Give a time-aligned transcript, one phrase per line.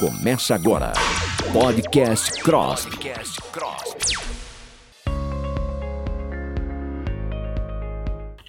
[0.00, 0.94] Começa agora.
[1.52, 2.86] Podcast Cross.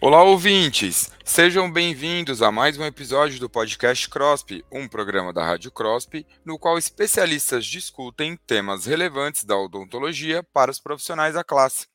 [0.01, 1.11] Olá, ouvintes!
[1.25, 6.57] Sejam bem-vindos a mais um episódio do Podcast CROSP, um programa da Rádio CROSP, no
[6.57, 11.85] qual especialistas discutem temas relevantes da odontologia para os profissionais da classe.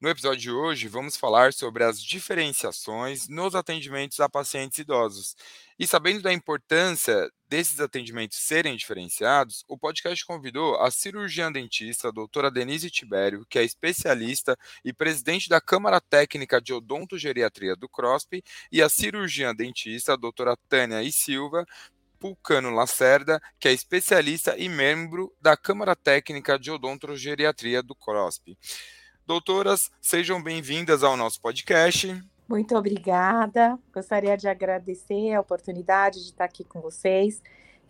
[0.00, 5.34] No episódio de hoje, vamos falar sobre as diferenciações nos atendimentos a pacientes idosos.
[5.78, 12.10] E sabendo da importância desses atendimentos serem diferenciados, o podcast convidou a cirurgiã dentista a
[12.10, 18.42] doutora Denise Tibério, que é especialista e presidente da Câmara Técnica de Odontogeriatria do CROSP,
[18.72, 21.64] e a cirurgiã dentista a doutora Tânia e Silva,
[22.18, 28.58] Pulcano Lacerda, que é especialista e membro da Câmara Técnica de Odontogeriatria do CROSP.
[29.24, 32.20] Doutoras, sejam bem-vindas ao nosso podcast.
[32.48, 33.78] Muito obrigada.
[33.92, 37.42] Gostaria de agradecer a oportunidade de estar aqui com vocês.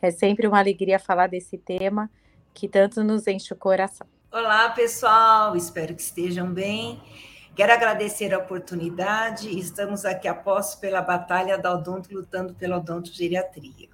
[0.03, 2.11] É sempre uma alegria falar desse tema
[2.53, 4.07] que tanto nos enche o coração.
[4.33, 5.55] Olá, pessoal.
[5.55, 7.01] Espero que estejam bem.
[7.55, 9.57] Quero agradecer a oportunidade.
[9.57, 13.89] Estamos aqui após pela batalha da odonto, lutando pela odontogeriatria.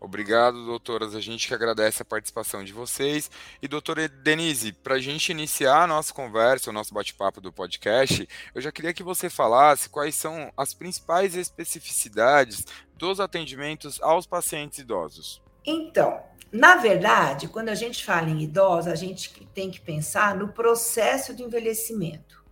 [0.00, 1.14] Obrigado, doutoras.
[1.14, 3.30] A gente que agradece a participação de vocês.
[3.60, 8.26] E, doutora Denise, para a gente iniciar a nossa conversa, o nosso bate-papo do podcast,
[8.54, 12.64] eu já queria que você falasse quais são as principais especificidades
[12.96, 15.42] dos atendimentos aos pacientes idosos.
[15.66, 20.48] Então, na verdade, quando a gente fala em idosos, a gente tem que pensar no
[20.48, 22.42] processo de envelhecimento.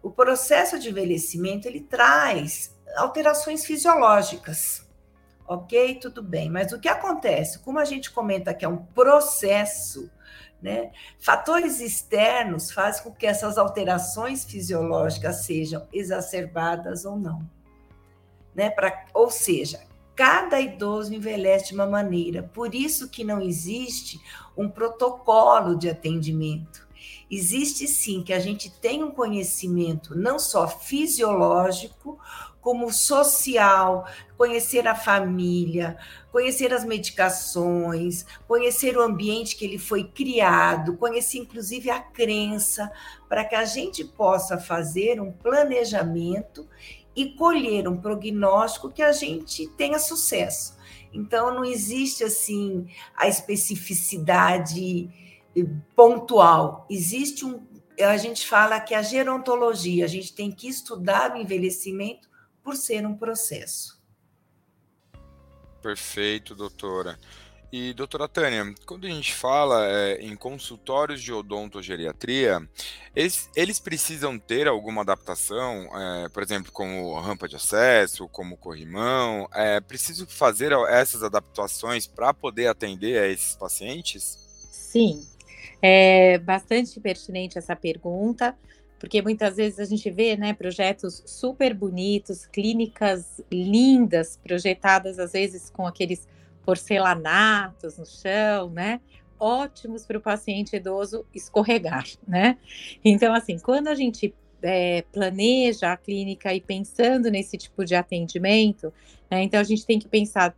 [0.00, 4.84] O processo de envelhecimento ele traz alterações fisiológicas
[5.46, 5.96] ok?
[5.96, 6.50] Tudo bem.
[6.50, 7.58] Mas o que acontece?
[7.60, 10.10] Como a gente comenta que é um processo,
[10.60, 10.92] né?
[11.18, 17.48] Fatores externos fazem com que essas alterações fisiológicas sejam exacerbadas ou não.
[18.54, 18.70] Né?
[18.70, 19.80] Pra, ou seja,
[20.14, 24.20] cada idoso envelhece de uma maneira, por isso que não existe
[24.56, 26.84] um protocolo de atendimento.
[27.30, 32.18] Existe sim que a gente tem um conhecimento não só fisiológico,
[32.64, 34.08] como social,
[34.38, 35.98] conhecer a família,
[36.32, 42.90] conhecer as medicações, conhecer o ambiente que ele foi criado, conhecer inclusive a crença,
[43.28, 46.66] para que a gente possa fazer um planejamento
[47.14, 50.74] e colher um prognóstico que a gente tenha sucesso.
[51.12, 55.10] Então não existe assim a especificidade
[55.94, 57.62] pontual, existe um
[58.00, 62.28] a gente fala que a gerontologia, a gente tem que estudar o envelhecimento
[62.64, 64.02] por ser um processo.
[65.82, 67.18] Perfeito, doutora.
[67.70, 72.66] E, doutora Tânia, quando a gente fala é, em consultórios de odontogeriatria,
[73.16, 79.48] eles, eles precisam ter alguma adaptação, é, por exemplo, como rampa de acesso, como corrimão?
[79.52, 84.38] É preciso fazer essas adaptações para poder atender a esses pacientes?
[84.70, 85.26] Sim,
[85.82, 88.56] é bastante pertinente essa pergunta,
[89.04, 95.68] porque muitas vezes a gente vê né, projetos super bonitos, clínicas lindas, projetadas às vezes
[95.68, 96.26] com aqueles
[96.64, 99.02] porcelanatos no chão, né?
[99.38, 102.56] Ótimos para o paciente idoso escorregar, né?
[103.04, 108.90] Então, assim, quando a gente é, planeja a clínica e pensando nesse tipo de atendimento,
[109.30, 110.56] né, então a gente tem que pensar,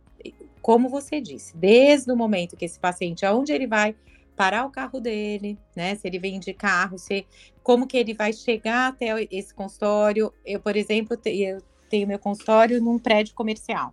[0.61, 3.93] como você disse, desde o momento que esse paciente, aonde ele vai
[4.37, 5.95] parar o carro dele, né?
[5.95, 7.25] Se ele vem de carro, se
[7.63, 10.31] como que ele vai chegar até esse consultório.
[10.45, 13.91] Eu, por exemplo, eu tenho meu consultório num prédio comercial.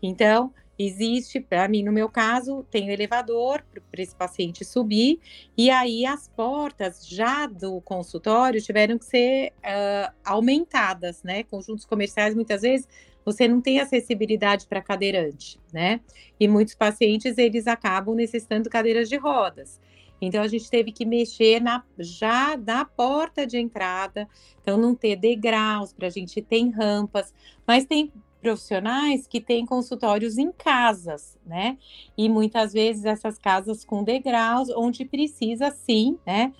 [0.00, 5.18] Então, existe, para mim, no meu caso, tem o elevador para esse paciente subir,
[5.56, 11.42] e aí as portas já do consultório tiveram que ser uh, aumentadas, né?
[11.44, 12.86] Conjuntos comerciais, muitas vezes,
[13.32, 16.00] você não tem acessibilidade para cadeirante, né?
[16.40, 19.80] E muitos pacientes eles acabam necessitando cadeiras de rodas.
[20.20, 24.28] Então a gente teve que mexer na, já na porta de entrada,
[24.60, 27.32] então não ter degraus para a gente ter rampas,
[27.66, 31.76] mas tem profissionais que têm consultórios em casas, né?
[32.16, 36.52] E muitas vezes essas casas com degraus, onde precisa sim, né?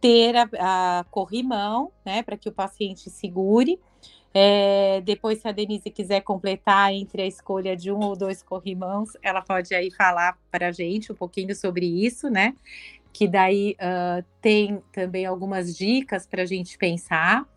[0.00, 0.48] Ter a,
[1.00, 2.22] a corrimão, né?
[2.22, 3.78] Para que o paciente segure
[4.38, 9.12] é, depois, se a Denise quiser completar entre a escolha de um ou dois corrimãos,
[9.22, 12.54] ela pode aí falar para a gente um pouquinho sobre isso, né?
[13.14, 17.48] Que daí uh, tem também algumas dicas para a gente pensar.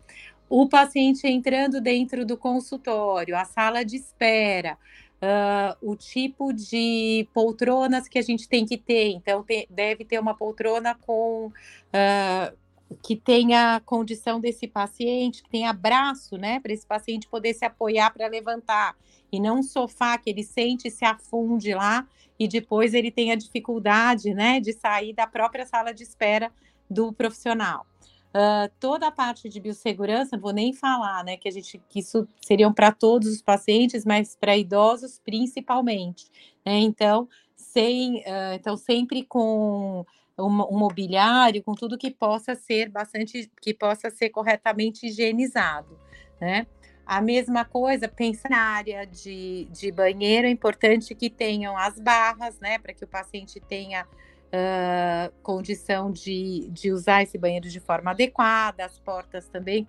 [0.48, 4.78] O paciente entrando dentro do consultório, a sala de espera,
[5.22, 9.10] Uh, o tipo de poltronas que a gente tem que ter.
[9.10, 12.56] Então, te, deve ter uma poltrona com uh,
[13.02, 18.10] que tenha condição desse paciente, que tenha braço, né, para esse paciente poder se apoiar
[18.10, 18.96] para levantar,
[19.32, 22.06] e não um sofá que ele sente e se afunde lá,
[22.38, 26.50] e depois ele tenha dificuldade, né, de sair da própria sala de espera
[26.88, 27.86] do profissional.
[28.30, 31.98] Uh, toda a parte de biossegurança, não vou nem falar, né, que a gente que
[31.98, 36.30] isso seriam para todos os pacientes, mas para idosos principalmente,
[36.64, 36.78] né?
[36.78, 40.06] Então, sem, uh, então sempre com
[40.40, 45.98] um, mobiliário, com tudo que possa ser bastante, que possa ser corretamente higienizado,
[46.40, 46.66] né?
[47.06, 52.60] A mesma coisa, pensa na área de, de banheiro, é importante que tenham as barras,
[52.60, 58.12] né, para que o paciente tenha uh, condição de, de usar esse banheiro de forma
[58.12, 59.88] adequada, as portas também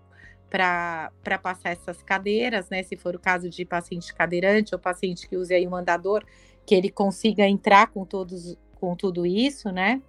[0.50, 2.84] para passar essas cadeiras, né?
[2.84, 6.26] Se for o caso de paciente cadeirante ou paciente que use aí um andador,
[6.66, 10.02] que ele consiga entrar com todos com tudo isso, né?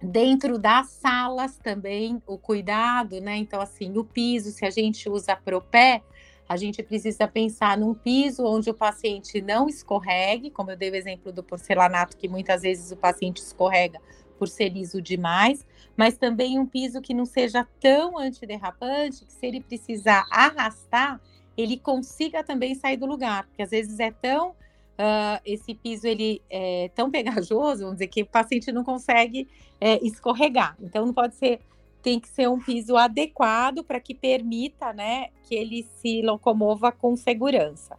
[0.00, 3.36] Dentro das salas também o cuidado, né?
[3.36, 6.02] Então, assim, o piso, se a gente usa propé,
[6.48, 10.94] a gente precisa pensar num piso onde o paciente não escorregue, como eu dei o
[10.94, 14.00] exemplo do porcelanato, que muitas vezes o paciente escorrega
[14.38, 15.66] por ser liso demais,
[15.96, 21.20] mas também um piso que não seja tão antiderrapante, que se ele precisar arrastar,
[21.56, 24.54] ele consiga também sair do lugar, porque às vezes é tão
[24.98, 29.48] uh, esse piso ele é tão pegajoso, vamos dizer que o paciente não consegue
[29.80, 30.76] é, escorregar.
[30.80, 31.60] Então não pode ser
[32.02, 37.16] tem que ser um piso adequado para que permita, né, que ele se locomova com
[37.16, 37.98] segurança.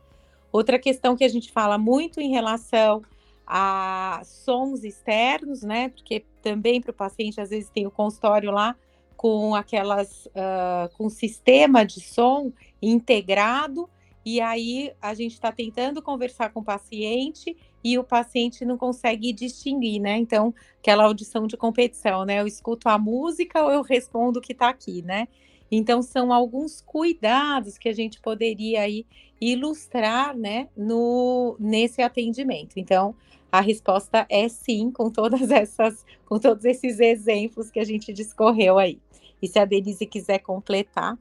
[0.51, 3.03] Outra questão que a gente fala muito em relação
[3.45, 8.75] a sons externos, né, porque também para o paciente às vezes tem o consultório lá
[9.17, 13.89] com aquelas, uh, com sistema de som integrado,
[14.25, 19.31] e aí a gente está tentando conversar com o paciente e o paciente não consegue
[19.31, 20.17] distinguir, né?
[20.17, 22.41] Então, aquela audição de competição, né?
[22.41, 25.27] Eu escuto a música ou eu respondo o que está aqui, né?
[25.71, 29.05] Então, são alguns cuidados que a gente poderia aí
[29.39, 32.77] ilustrar, né, no, nesse atendimento.
[32.77, 33.15] Então,
[33.51, 38.77] a resposta é sim, com todas essas, com todos esses exemplos que a gente discorreu
[38.77, 38.99] aí.
[39.41, 41.17] E se a Denise quiser completar.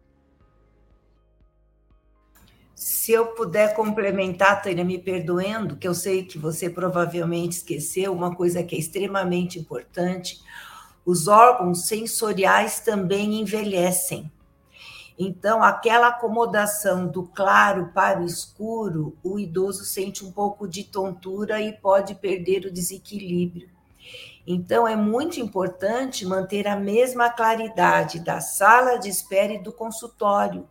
[2.78, 8.36] Se eu puder complementar, Tânia, me perdoando, que eu sei que você provavelmente esqueceu, uma
[8.36, 10.40] coisa que é extremamente importante:
[11.04, 14.30] os órgãos sensoriais também envelhecem.
[15.18, 21.60] Então, aquela acomodação do claro para o escuro, o idoso sente um pouco de tontura
[21.60, 23.68] e pode perder o desequilíbrio.
[24.46, 30.68] Então, é muito importante manter a mesma claridade da sala de espera e do consultório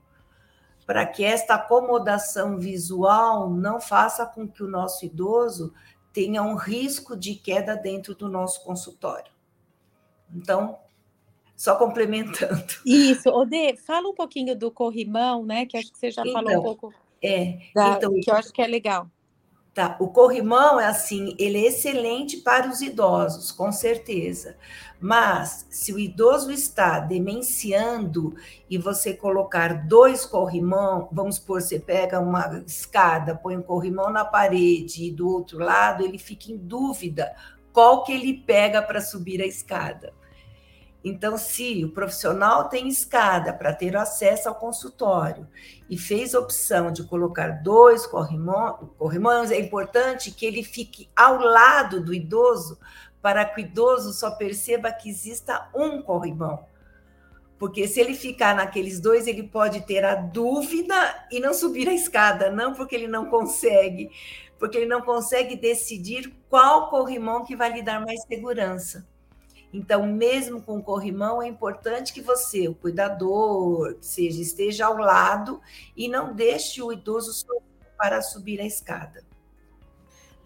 [0.87, 5.73] para que esta acomodação visual não faça com que o nosso idoso
[6.13, 9.29] tenha um risco de queda dentro do nosso consultório.
[10.33, 10.79] Então,
[11.57, 12.65] só complementando.
[12.85, 15.65] Isso, Ode, fala um pouquinho do corrimão, né?
[15.65, 16.93] Que acho que você já então, falou um pouco.
[17.21, 19.11] É, da, então, que eu acho que é legal.
[19.77, 24.57] Tá, o corrimão é assim, ele é excelente para os idosos, com certeza.
[24.99, 28.33] Mas se o idoso está demenciando
[28.67, 34.25] e você colocar dois corrimão, vamos supor, você pega uma escada, põe um corrimão na
[34.25, 37.35] parede e do outro lado, ele fica em dúvida
[37.71, 40.11] qual que ele pega para subir a escada.
[41.07, 45.47] Então, se o profissional tem escada para ter acesso ao consultório
[45.89, 52.13] e fez opção de colocar dois corrimões, é importante que ele fique ao lado do
[52.13, 52.77] idoso
[53.21, 56.65] para que o idoso só perceba que exista um corrimão.
[57.57, 61.93] Porque se ele ficar naqueles dois, ele pode ter a dúvida e não subir a
[61.93, 64.11] escada, não porque ele não consegue,
[64.59, 69.07] porque ele não consegue decidir qual corrimão que vai lhe dar mais segurança.
[69.73, 75.61] Então, mesmo com corrimão, é importante que você, o cuidador, seja, esteja ao lado
[75.95, 77.45] e não deixe o idoso
[77.97, 79.25] para subir a escada.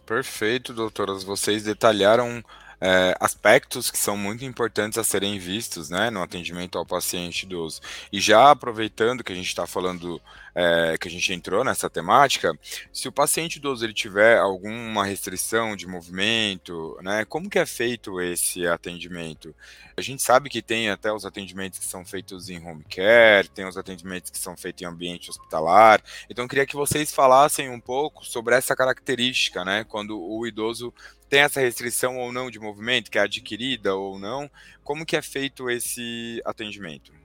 [0.05, 1.23] Perfeito, doutoras.
[1.23, 2.43] Vocês detalharam
[2.81, 7.79] é, aspectos que são muito importantes a serem vistos né, no atendimento ao paciente idoso.
[8.11, 10.19] E já aproveitando que a gente está falando,
[10.55, 12.57] é, que a gente entrou nessa temática,
[12.91, 18.19] se o paciente idoso ele tiver alguma restrição de movimento, né, como que é feito
[18.21, 19.55] esse atendimento?
[19.95, 23.67] A gente sabe que tem até os atendimentos que são feitos em home care, tem
[23.67, 26.01] os atendimentos que são feitos em ambiente hospitalar.
[26.29, 29.83] Então, queria que vocês falassem um pouco sobre essa característica, né?
[29.83, 30.93] Quando o idoso
[31.29, 34.49] tem essa restrição ou não de movimento, que é adquirida ou não?
[34.83, 37.20] Como que é feito esse atendimento?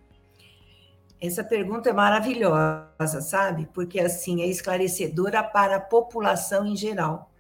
[1.21, 3.69] Essa pergunta é maravilhosa, sabe?
[3.73, 7.31] Porque assim é esclarecedora para a população em geral.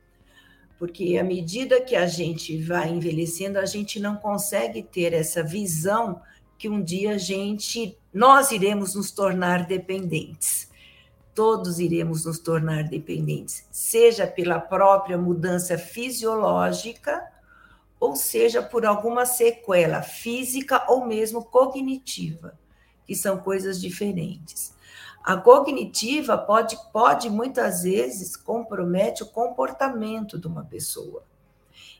[0.78, 6.20] porque à medida que a gente vai envelhecendo, a gente não consegue ter essa visão
[6.58, 10.70] que um dia a gente nós iremos nos tornar dependentes.
[11.34, 17.22] Todos iremos nos tornar dependentes, seja pela própria mudança fisiológica,
[18.00, 22.58] ou seja por alguma sequela física ou mesmo cognitiva,
[23.06, 24.74] que são coisas diferentes.
[25.22, 31.24] A cognitiva pode, pode muitas vezes compromete o comportamento de uma pessoa.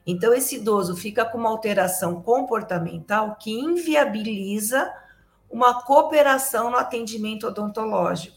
[0.06, 4.92] Então, esse idoso fica com uma alteração comportamental que inviabiliza
[5.50, 8.36] uma cooperação no atendimento odontológico,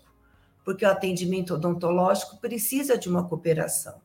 [0.66, 4.02] porque o atendimento odontológico precisa de uma cooperação.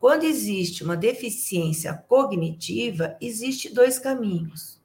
[0.00, 4.77] Quando existe uma deficiência cognitiva, existe dois caminhos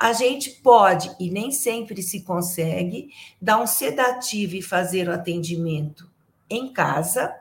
[0.00, 6.10] a gente pode, e nem sempre se consegue, dar um sedativo e fazer o atendimento
[6.48, 7.36] em casa,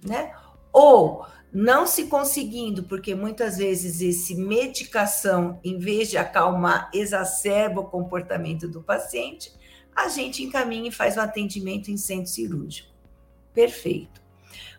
[0.00, 0.32] né?
[0.72, 7.90] Ou não se conseguindo, porque muitas vezes esse medicação, em vez de acalmar, exacerba o
[7.90, 9.52] comportamento do paciente,
[9.92, 12.94] a gente encaminha e faz o atendimento em centro cirúrgico.
[13.52, 14.22] Perfeito.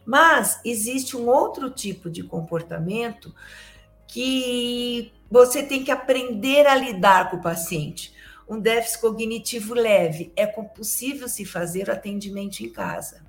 [0.05, 3.35] Mas existe um outro tipo de comportamento
[4.07, 8.13] que você tem que aprender a lidar com o paciente.
[8.47, 13.23] Um déficit cognitivo leve é possível se fazer o atendimento em casa.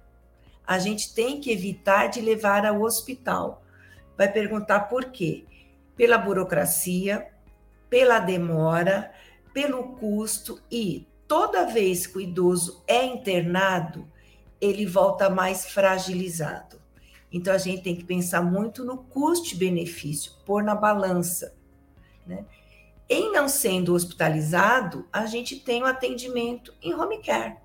[0.66, 3.62] A gente tem que evitar de levar ao hospital.
[4.16, 5.44] Vai perguntar por quê?
[5.94, 7.28] Pela burocracia,
[7.90, 9.12] pela demora,
[9.52, 14.10] pelo custo e toda vez que o idoso é internado,
[14.58, 16.80] ele volta mais fragilizado.
[17.30, 21.59] Então a gente tem que pensar muito no custo-benefício, pôr na balança.
[22.26, 22.44] Né?
[23.08, 27.56] Em não sendo hospitalizado, a gente tem o um atendimento em home care.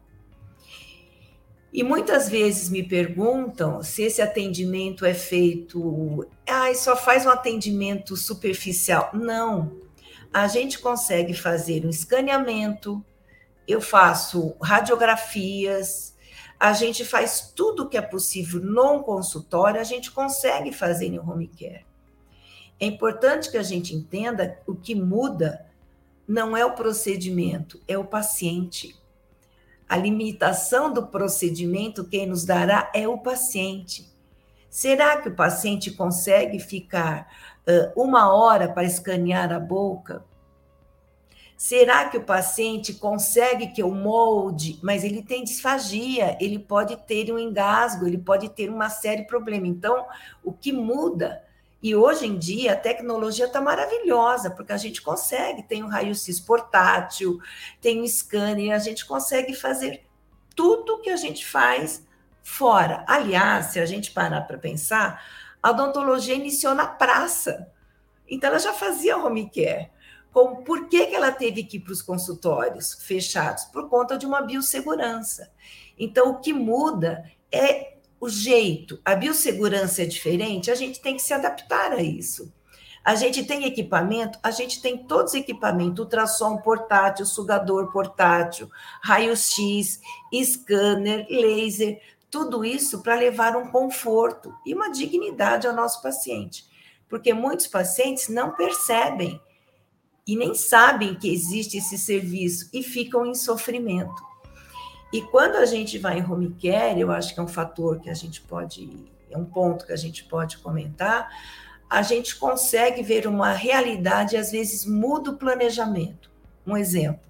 [1.72, 8.16] E muitas vezes me perguntam se esse atendimento é feito, ah, só faz um atendimento
[8.16, 9.10] superficial.
[9.14, 9.82] Não.
[10.34, 13.04] A gente consegue fazer um escaneamento,
[13.68, 16.16] eu faço radiografias,
[16.60, 21.48] a gente faz tudo que é possível num consultório, a gente consegue fazer em home
[21.48, 21.86] care.
[22.80, 25.66] É importante que a gente entenda o que muda
[26.28, 28.96] não é o procedimento, é o paciente.
[29.88, 34.12] A limitação do procedimento, quem nos dará é o paciente.
[34.70, 37.32] Será que o paciente consegue ficar
[37.68, 40.26] uh, uma hora para escanear a boca?
[41.56, 47.32] Será que o paciente consegue que eu molde, mas ele tem disfagia, ele pode ter
[47.32, 49.70] um engasgo, ele pode ter uma série de problemas.
[49.70, 50.06] Então,
[50.44, 51.45] o que muda
[51.86, 55.90] e hoje em dia a tecnologia está maravilhosa, porque a gente consegue, tem o um
[55.90, 57.40] raio-x portátil,
[57.80, 60.04] tem o um scanner, a gente consegue fazer
[60.56, 62.04] tudo que a gente faz
[62.42, 63.06] fora.
[63.08, 65.24] Aliás, se a gente parar para pensar,
[65.62, 67.72] a odontologia iniciou na praça.
[68.28, 69.92] Então ela já fazia home care.
[70.32, 73.66] Como, por que, que ela teve que ir para os consultórios fechados?
[73.66, 75.52] Por conta de uma biossegurança.
[76.00, 77.95] Então, o que muda é
[78.26, 82.52] o jeito, a biossegurança é diferente, a gente tem que se adaptar a isso.
[83.04, 88.68] A gente tem equipamento, a gente tem todos os equipamentos, ultrassom portátil, sugador portátil,
[89.04, 90.02] raio-x,
[90.44, 92.02] scanner, laser,
[92.32, 96.66] tudo isso para levar um conforto e uma dignidade ao nosso paciente.
[97.08, 99.40] Porque muitos pacientes não percebem
[100.26, 104.35] e nem sabem que existe esse serviço e ficam em sofrimento.
[105.14, 108.10] E quando a gente vai em home care, eu acho que é um fator que
[108.10, 111.30] a gente pode, é um ponto que a gente pode comentar,
[111.90, 116.30] a gente consegue ver uma realidade e às vezes muda o planejamento.
[116.66, 117.22] Um exemplo,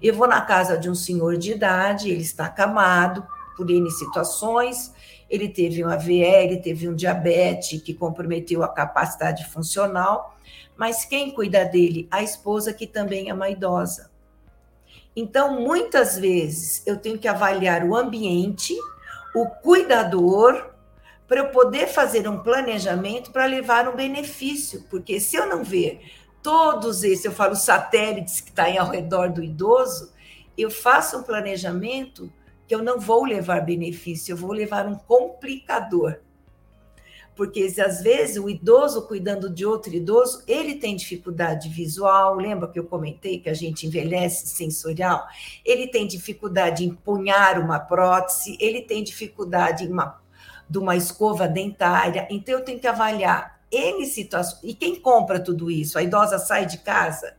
[0.00, 4.92] eu vou na casa de um senhor de idade, ele está acamado por N situações,
[5.28, 10.38] ele teve um AVE, ele teve um diabetes que comprometeu a capacidade funcional,
[10.76, 12.06] mas quem cuida dele?
[12.10, 14.10] A esposa, que também é uma idosa.
[15.20, 18.78] Então, muitas vezes, eu tenho que avaliar o ambiente,
[19.34, 20.70] o cuidador,
[21.26, 24.84] para eu poder fazer um planejamento para levar um benefício.
[24.88, 26.00] Porque se eu não ver
[26.40, 30.12] todos esses, eu falo satélites que estão tá ao redor do idoso,
[30.56, 32.32] eu faço um planejamento
[32.68, 36.20] que eu não vou levar benefício, eu vou levar um complicador
[37.38, 42.80] porque às vezes o idoso cuidando de outro idoso, ele tem dificuldade visual, lembra que
[42.80, 45.24] eu comentei que a gente envelhece sensorial?
[45.64, 50.20] Ele tem dificuldade em punhar uma prótese, ele tem dificuldade em uma,
[50.68, 54.60] de uma escova dentária, então eu tenho que avaliar N situações.
[54.64, 55.96] E quem compra tudo isso?
[55.96, 57.36] A idosa sai de casa?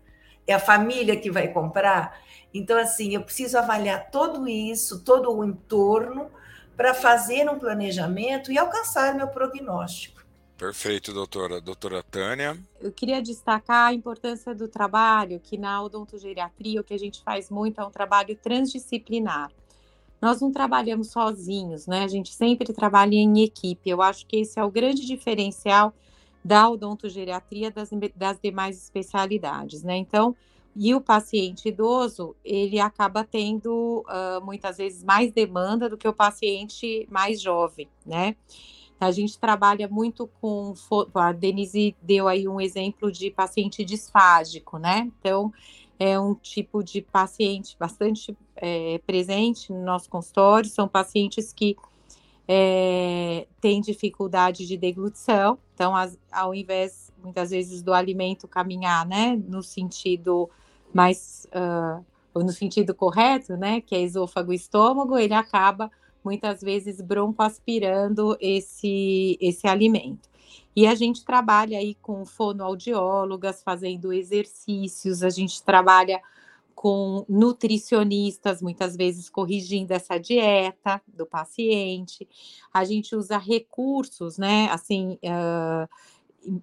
[0.48, 2.22] É a família que vai comprar?
[2.54, 6.32] Então, assim, eu preciso avaliar todo isso, todo o entorno,
[6.80, 10.24] para fazer um planejamento e alcançar meu prognóstico.
[10.58, 11.60] Perfeito, doutora.
[11.60, 12.58] Doutora Tânia.
[12.80, 17.50] Eu queria destacar a importância do trabalho, que na odontogeriatria o que a gente faz
[17.50, 19.52] muito é um trabalho transdisciplinar.
[20.22, 22.06] Nós não trabalhamos sozinhos, né?
[22.06, 23.90] A gente sempre trabalha em equipe.
[23.90, 25.94] Eu acho que esse é o grande diferencial
[26.46, 29.98] da odontogeriatria das, das demais especialidades, né?
[29.98, 30.34] Então,
[30.82, 36.14] e o paciente idoso, ele acaba tendo uh, muitas vezes mais demanda do que o
[36.14, 38.38] paciente mais jovem, né?
[38.98, 40.74] A gente trabalha muito com.
[41.16, 45.12] A Denise deu aí um exemplo de paciente disfágico, né?
[45.20, 45.52] Então,
[46.00, 51.76] é um tipo de paciente bastante é, presente no nosso consultório, são pacientes que
[52.48, 59.38] é, têm dificuldade de deglutição, então, as, ao invés, muitas vezes, do alimento caminhar, né,
[59.48, 60.50] no sentido
[60.94, 62.04] mais, uh,
[62.36, 65.92] no sentido correto, né, que é esôfago e estômago, ele acaba,
[66.24, 70.30] muitas vezes, broncoaspirando esse, esse alimento.
[70.76, 76.22] E a gente trabalha aí com fonoaudiólogas, fazendo exercícios, a gente trabalha
[76.80, 82.26] com nutricionistas, muitas vezes corrigindo essa dieta do paciente.
[82.74, 84.70] A gente usa recursos, né?
[84.72, 85.90] Assim, uh,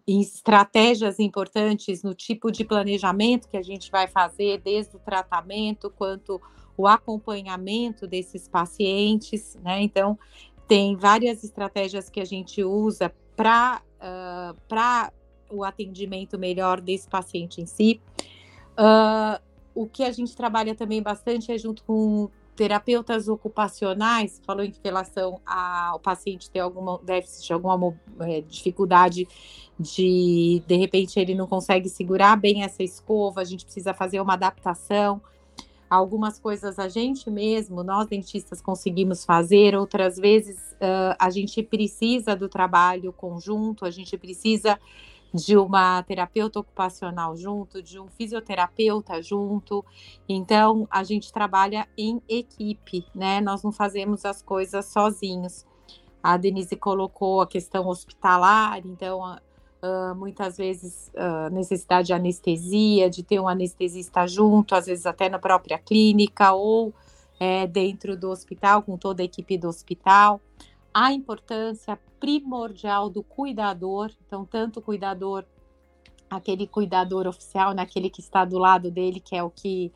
[0.06, 6.40] estratégias importantes no tipo de planejamento que a gente vai fazer, desde o tratamento quanto
[6.76, 9.80] o acompanhamento desses pacientes, né?
[9.82, 10.18] Então,
[10.68, 15.12] tem várias estratégias que a gente usa para uh,
[15.50, 18.00] o atendimento melhor desse paciente em si.
[18.72, 19.40] Uh,
[19.74, 25.40] o que a gente trabalha também bastante é junto com terapeutas ocupacionais, falou em relação
[25.46, 29.28] ao paciente ter alguma déficit, alguma é, dificuldade
[29.78, 34.32] de, de repente, ele não consegue segurar bem essa escova, a gente precisa fazer uma
[34.32, 35.20] adaptação.
[35.88, 42.34] Algumas coisas a gente mesmo, nós dentistas, conseguimos fazer, outras vezes uh, a gente precisa
[42.34, 44.78] do trabalho conjunto, a gente precisa
[45.32, 49.84] de uma terapeuta ocupacional junto, de um fisioterapeuta junto.
[50.28, 53.40] Então, a gente trabalha em equipe, né?
[53.40, 55.66] Nós não fazemos as coisas sozinhos.
[56.22, 63.22] A Denise colocou a questão hospitalar, então, uh, muitas vezes, uh, necessidade de anestesia, de
[63.22, 66.92] ter um anestesista junto, às vezes até na própria clínica ou
[67.38, 70.40] é, dentro do hospital, com toda a equipe do hospital
[70.98, 75.44] a importância primordial do cuidador, então, tanto o cuidador,
[76.30, 79.92] aquele cuidador oficial, naquele que está do lado dele, que é o que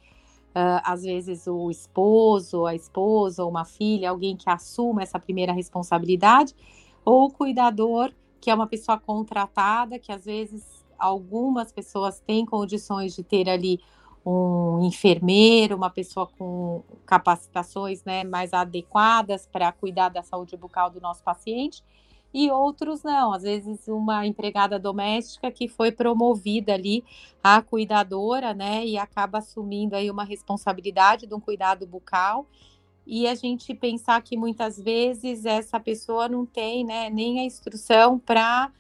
[0.51, 5.55] uh, às vezes o esposo, a esposa, ou uma filha, alguém que assuma essa primeira
[5.55, 6.55] responsabilidade,
[7.03, 13.17] ou o cuidador, que é uma pessoa contratada, que às vezes algumas pessoas têm condições
[13.17, 13.81] de ter ali
[14.25, 21.01] um enfermeiro, uma pessoa com capacitações né, mais adequadas para cuidar da saúde bucal do
[21.01, 21.83] nosso paciente,
[22.33, 27.03] e outros não, às vezes uma empregada doméstica que foi promovida ali
[27.43, 32.47] a cuidadora, né, e acaba assumindo aí uma responsabilidade de um cuidado bucal,
[33.07, 38.19] e a gente pensar que muitas vezes essa pessoa não tem, né, nem a instrução
[38.19, 38.71] para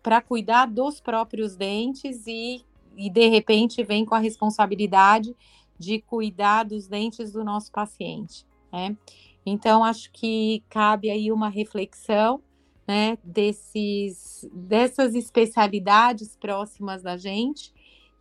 [0.00, 2.64] para cuidar dos próprios dentes e
[2.96, 5.34] e de repente vem com a responsabilidade
[5.78, 8.96] de cuidar dos dentes do nosso paciente, né?
[9.44, 12.40] Então acho que cabe aí uma reflexão,
[12.86, 17.72] né, desses dessas especialidades próximas da gente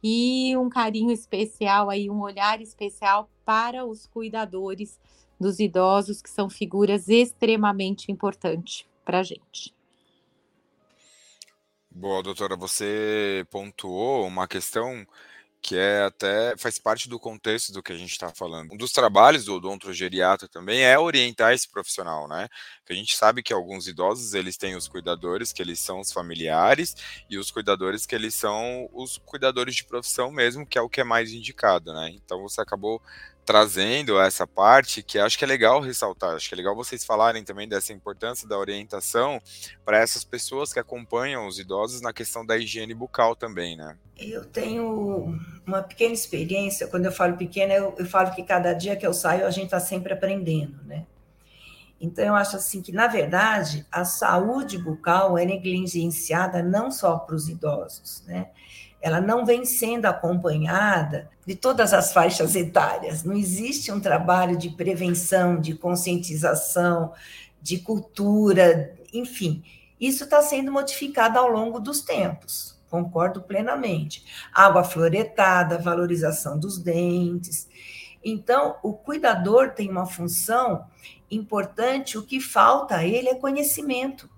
[0.02, 5.00] e um carinho especial aí, um olhar especial para os cuidadores
[5.40, 9.74] dos idosos, que são figuras extremamente importantes para a gente.
[11.96, 15.06] Boa, doutora, você pontuou uma questão
[15.62, 18.74] que é até faz parte do contexto do que a gente está falando.
[18.74, 22.50] Um dos trabalhos do odontogeriatra também é orientar esse profissional, né?
[22.80, 26.12] Porque a gente sabe que alguns idosos eles têm os cuidadores que eles são os
[26.14, 26.96] familiares
[27.30, 31.02] e os cuidadores que eles são os cuidadores de profissão mesmo, que é o que
[31.02, 32.12] é mais indicado, né?
[32.14, 33.02] Então você acabou
[33.46, 36.36] trazendo essa parte que acho que é legal ressaltar.
[36.36, 39.42] Acho que é legal vocês falarem também dessa importância da orientação
[39.84, 43.98] para essas pessoas que acompanham os idosos na questão da higiene bucal também, né?
[44.18, 46.88] Eu tenho uma pequena experiência.
[46.88, 49.66] Quando eu falo pequena, eu, eu falo que cada dia que eu saio a gente
[49.66, 51.06] está sempre aprendendo, né?
[52.00, 57.34] Então, eu acho assim que, na verdade, a saúde bucal é negligenciada não só para
[57.34, 58.50] os idosos, né?
[59.04, 63.22] Ela não vem sendo acompanhada de todas as faixas etárias.
[63.26, 67.12] Não existe um trabalho de prevenção, de conscientização,
[67.62, 69.62] de cultura, enfim.
[70.00, 74.24] Isso está sendo modificado ao longo dos tempos, concordo plenamente.
[74.54, 77.68] Água fluoretada, valorização dos dentes.
[78.24, 80.86] Então, o cuidador tem uma função
[81.30, 84.30] importante, o que falta a ele é conhecimento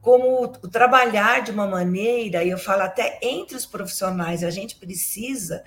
[0.00, 5.62] como trabalhar de uma maneira, e eu falo até entre os profissionais, a gente precisa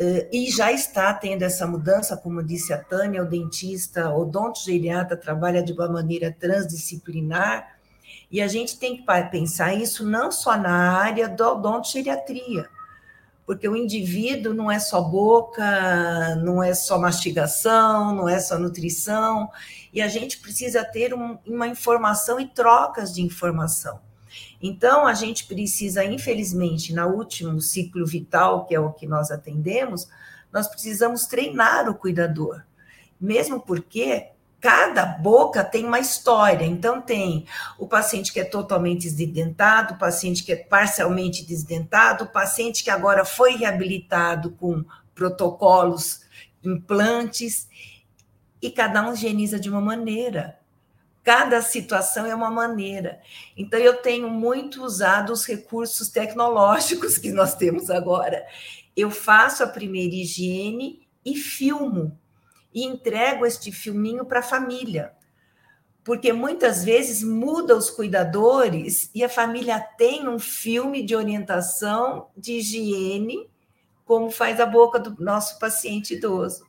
[0.00, 5.16] Uh, e já está tendo essa mudança, como disse a Tânia, o dentista, o odontogeriatra
[5.16, 7.76] trabalha de uma maneira transdisciplinar,
[8.30, 12.68] e a gente tem que pensar isso não só na área da odontogeriatria,
[13.44, 19.50] porque o indivíduo não é só boca, não é só mastigação, não é só nutrição,
[19.92, 24.00] e a gente precisa ter um, uma informação e trocas de informação.
[24.60, 30.08] Então, a gente precisa, infelizmente, no último ciclo vital, que é o que nós atendemos,
[30.52, 32.62] nós precisamos treinar o cuidador,
[33.20, 34.28] mesmo porque
[34.60, 36.64] cada boca tem uma história.
[36.64, 37.46] Então, tem
[37.78, 42.90] o paciente que é totalmente desdentado, o paciente que é parcialmente desdentado, o paciente que
[42.90, 46.22] agora foi reabilitado com protocolos,
[46.64, 47.68] implantes,
[48.60, 50.58] e cada um higieniza de uma maneira.
[51.22, 53.20] Cada situação é uma maneira.
[53.56, 58.46] Então, eu tenho muito usado os recursos tecnológicos que nós temos agora.
[58.96, 62.18] Eu faço a primeira higiene e filmo,
[62.74, 65.12] e entrego este filminho para a família.
[66.04, 72.54] Porque muitas vezes muda os cuidadores e a família tem um filme de orientação de
[72.54, 73.48] higiene,
[74.04, 76.67] como faz a boca do nosso paciente idoso.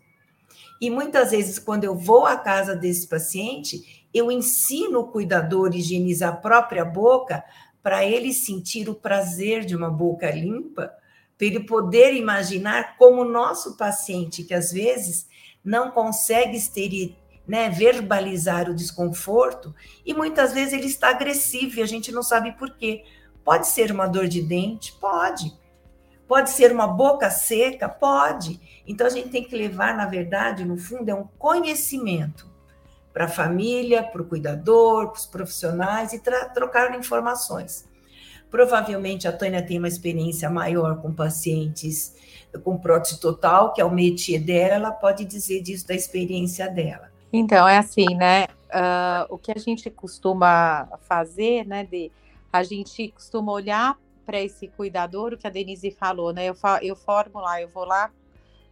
[0.79, 5.75] E muitas vezes, quando eu vou à casa desse paciente, eu ensino o cuidador a
[5.75, 7.43] higienizar a própria boca
[7.81, 10.91] para ele sentir o prazer de uma boca limpa,
[11.37, 15.27] para ele poder imaginar como o nosso paciente, que às vezes
[15.63, 17.15] não consegue esterir,
[17.47, 19.73] né, verbalizar o desconforto,
[20.05, 23.03] e muitas vezes ele está agressivo e a gente não sabe por quê.
[23.43, 24.93] Pode ser uma dor de dente?
[24.99, 25.51] Pode.
[26.29, 27.89] Pode ser uma boca seca?
[27.89, 28.83] Pode.
[28.87, 32.47] Então a gente tem que levar, na verdade, no fundo, é um conhecimento
[33.11, 36.21] para a família, para o cuidador, para os profissionais e
[36.53, 37.89] trocar informações.
[38.47, 42.15] Provavelmente a Tânia tem uma experiência maior com pacientes
[42.63, 47.11] com prótese total, que é o métier dela, ela pode dizer disso da experiência dela.
[47.33, 48.45] Então, é assim, né?
[48.69, 52.11] Uh, o que a gente costuma fazer, né, de
[52.53, 53.97] a gente costuma olhar
[54.29, 56.45] para esse cuidador, o que a Denise falou, né?
[56.45, 58.11] Eu, eu formo lá, eu vou lá,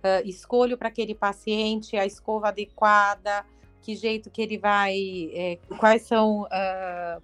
[0.03, 3.43] uh, escolho para aquele paciente a escova adequada,
[3.81, 7.21] que jeito que ele vai, é, quais são, uh,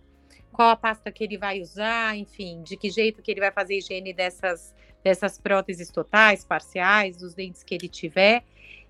[0.52, 3.78] qual a pasta que ele vai usar, enfim, de que jeito que ele vai fazer
[3.78, 8.44] higiene dessas, dessas próteses totais, parciais, dos dentes que ele tiver.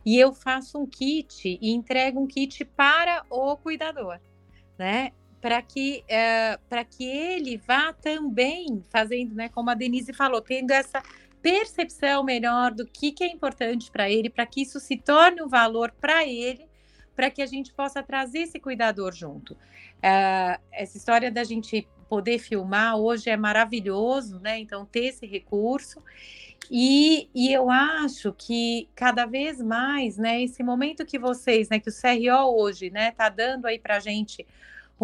[0.06, 4.21] E eu faço um kit e entrego um kit para o cuidador,
[4.77, 5.12] né?
[5.43, 6.06] Para que,
[6.69, 9.49] para que ele vá também fazendo, né?
[9.49, 11.03] Como a Denise falou, tendo essa
[11.41, 15.49] percepção melhor do que, que é importante para ele, para que isso se torne um
[15.49, 16.65] valor para ele
[17.15, 19.53] para que a gente possa trazer esse cuidador junto.
[19.53, 24.60] Uh, essa história da gente poder filmar hoje é maravilhoso, né?
[24.60, 26.01] Então, ter esse recurso.
[26.69, 31.89] E, e eu acho que cada vez mais, né, esse momento que vocês, né, que
[31.89, 34.45] o CRO hoje, né, tá dando aí para gente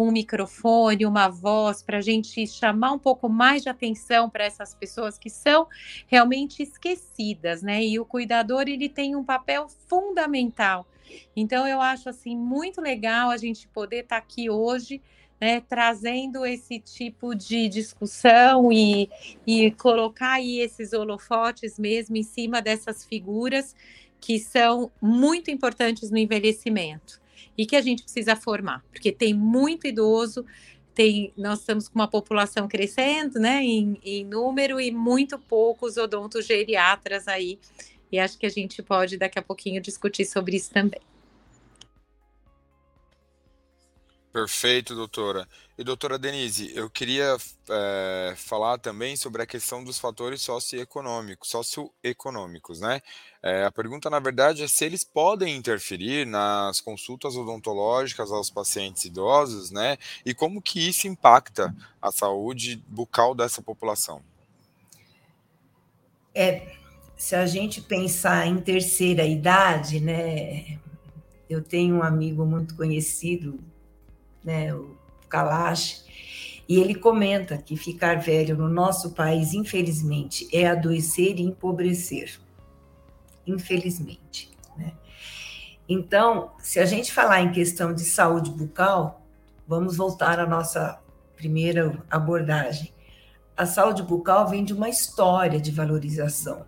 [0.06, 4.74] um microfone, uma voz, para a gente chamar um pouco mais de atenção para essas
[4.74, 5.66] pessoas que são
[6.06, 7.82] realmente esquecidas, né?
[7.82, 10.86] E o cuidador ele tem um papel fundamental
[11.34, 15.00] então eu acho assim muito legal a gente poder estar tá aqui hoje,
[15.40, 19.08] né, trazendo esse tipo de discussão e,
[19.46, 23.74] e colocar aí esses holofotes mesmo em cima dessas figuras
[24.20, 27.19] que são muito importantes no envelhecimento
[27.60, 30.46] e que a gente precisa formar, porque tem muito idoso,
[30.94, 37.28] tem, nós estamos com uma população crescendo, né, em, em número e muito poucos odontogeriatras
[37.28, 37.58] aí
[38.10, 41.02] e acho que a gente pode daqui a pouquinho discutir sobre isso também.
[44.32, 45.46] Perfeito, doutora.
[45.80, 47.38] E doutora Denise, eu queria
[47.70, 53.00] é, falar também sobre a questão dos fatores socioeconômicos, socioeconômicos, né?
[53.42, 59.06] É, a pergunta, na verdade, é se eles podem interferir nas consultas odontológicas aos pacientes
[59.06, 59.96] idosos, né?
[60.22, 64.20] E como que isso impacta a saúde bucal dessa população?
[66.34, 66.76] É,
[67.16, 70.78] se a gente pensar em terceira idade, né?
[71.48, 73.58] Eu tenho um amigo muito conhecido,
[74.44, 74.99] né, o
[75.30, 76.04] Kalash,
[76.68, 82.38] e ele comenta que ficar velho no nosso país, infelizmente, é adoecer e empobrecer.
[83.46, 84.50] Infelizmente.
[84.76, 84.92] Né?
[85.88, 89.22] Então, se a gente falar em questão de saúde bucal,
[89.66, 91.00] vamos voltar à nossa
[91.34, 92.92] primeira abordagem.
[93.56, 96.66] A saúde bucal vem de uma história de valorização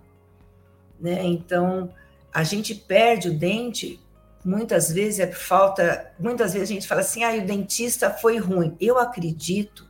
[1.03, 1.25] né?
[1.25, 1.90] Então,
[2.33, 3.98] a gente perde o dente,
[4.44, 8.38] muitas vezes é por falta, muitas vezes a gente fala assim, ah, o dentista foi
[8.38, 8.76] ruim.
[8.81, 9.88] Eu acredito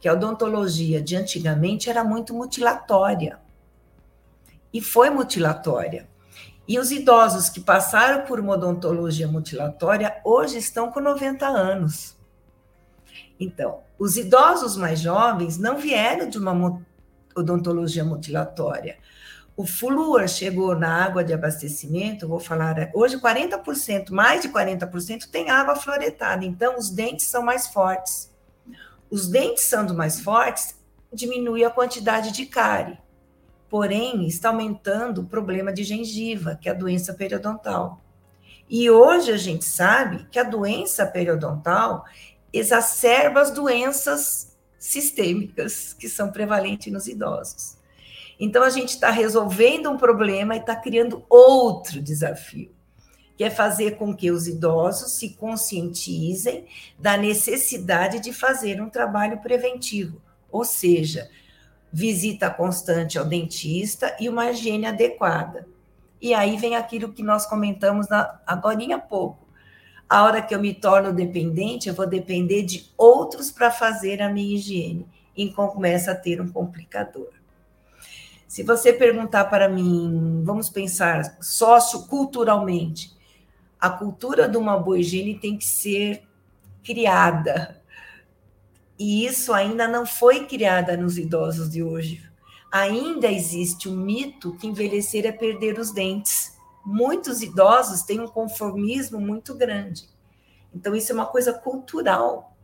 [0.00, 3.38] que a odontologia de antigamente era muito mutilatória.
[4.72, 6.08] E foi mutilatória.
[6.66, 12.16] E os idosos que passaram por uma odontologia mutilatória hoje estão com 90 anos.
[13.38, 16.80] Então, os idosos mais jovens não vieram de uma
[17.34, 18.98] odontologia mutilatória.
[19.60, 25.50] O flúor chegou na água de abastecimento, vou falar, hoje 40%, mais de 40% tem
[25.50, 28.32] água fluoretada, então os dentes são mais fortes.
[29.10, 30.74] Os dentes sendo mais fortes,
[31.12, 32.98] diminui a quantidade de cárie.
[33.68, 38.00] Porém, está aumentando o problema de gengiva, que é a doença periodontal.
[38.66, 42.06] E hoje a gente sabe que a doença periodontal
[42.50, 47.78] exacerba as doenças sistêmicas que são prevalentes nos idosos.
[48.40, 52.72] Então, a gente está resolvendo um problema e está criando outro desafio,
[53.36, 56.66] que é fazer com que os idosos se conscientizem
[56.98, 61.28] da necessidade de fazer um trabalho preventivo, ou seja,
[61.92, 65.68] visita constante ao dentista e uma higiene adequada.
[66.18, 69.48] E aí vem aquilo que nós comentamos na, agora há pouco.
[70.08, 74.28] A hora que eu me torno dependente, eu vou depender de outros para fazer a
[74.28, 75.06] minha higiene.
[75.36, 77.39] E começa a ter um complicador.
[78.50, 83.16] Se você perguntar para mim, vamos pensar socioculturalmente,
[83.78, 86.26] a cultura de uma boa higiene tem que ser
[86.82, 87.80] criada.
[88.98, 92.28] E isso ainda não foi criada nos idosos de hoje.
[92.72, 96.58] Ainda existe um mito que envelhecer é perder os dentes.
[96.84, 100.08] Muitos idosos têm um conformismo muito grande.
[100.74, 102.56] Então, isso é uma coisa cultural.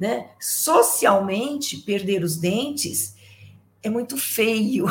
[0.00, 0.30] Né?
[0.40, 3.13] Socialmente, perder os dentes
[3.84, 4.86] é muito feio.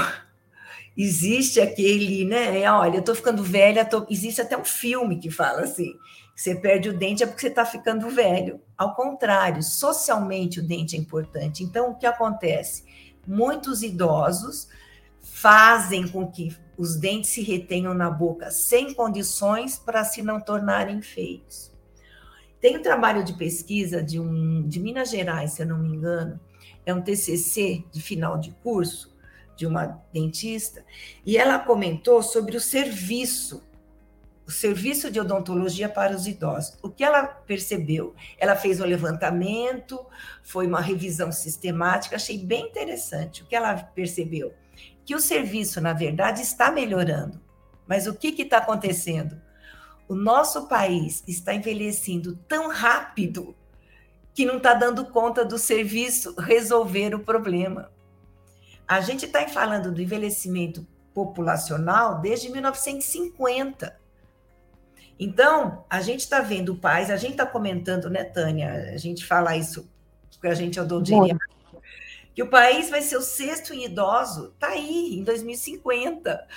[0.95, 2.61] Existe aquele, né?
[2.61, 4.05] É, olha, eu tô ficando velha, tô...
[4.09, 5.95] existe até um filme que fala assim:
[6.35, 8.61] você perde o dente é porque você está ficando velho.
[8.77, 11.63] Ao contrário, socialmente o dente é importante.
[11.63, 12.83] Então, o que acontece?
[13.25, 14.67] Muitos idosos
[15.21, 21.01] fazem com que os dentes se retenham na boca sem condições para se não tornarem
[21.01, 21.71] feios.
[22.59, 26.39] Tem um trabalho de pesquisa de, um, de Minas Gerais, se eu não me engano,
[26.85, 29.13] é um TCC de final de curso
[29.55, 30.83] de uma dentista,
[31.25, 33.63] e ela comentou sobre o serviço,
[34.47, 36.77] o serviço de odontologia para os idosos.
[36.81, 38.15] O que ela percebeu?
[38.37, 40.03] Ela fez um levantamento,
[40.41, 43.43] foi uma revisão sistemática, achei bem interessante.
[43.43, 44.53] O que ela percebeu?
[45.05, 47.39] Que o serviço, na verdade, está melhorando.
[47.87, 49.39] Mas o que está acontecendo?
[50.07, 53.55] O nosso país está envelhecendo tão rápido
[54.33, 57.91] que não está dando conta do serviço resolver o problema.
[58.87, 63.99] A gente está falando do envelhecimento populacional desde 1950.
[65.19, 68.91] Então, a gente está vendo pais, a gente está comentando, né, Tânia?
[68.93, 69.89] A gente fala isso,
[70.31, 71.01] porque a gente é do
[72.33, 76.47] que o país vai ser o sexto em idoso, está aí, em 2050.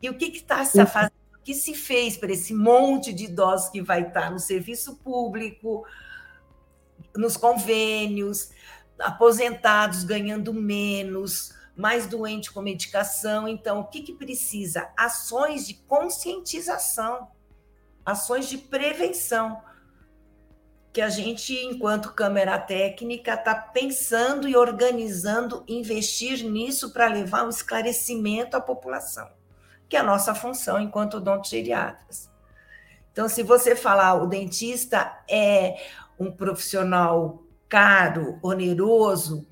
[0.00, 1.12] E o que está se fazendo?
[1.34, 4.96] O que se fez para esse monte de idosos que vai estar tá no serviço
[4.96, 5.84] público,
[7.16, 8.50] nos convênios,
[8.98, 13.48] aposentados ganhando menos, mais doente com medicação.
[13.48, 14.90] Então, o que, que precisa?
[14.96, 17.28] Ações de conscientização,
[18.04, 19.62] ações de prevenção,
[20.92, 27.48] que a gente, enquanto Câmara Técnica, está pensando e organizando investir nisso para levar um
[27.48, 29.28] esclarecimento à população,
[29.88, 32.28] que é a nossa função enquanto odontogeriatras.
[33.12, 35.76] Então, se você falar o dentista é
[36.20, 39.46] um profissional caro, oneroso,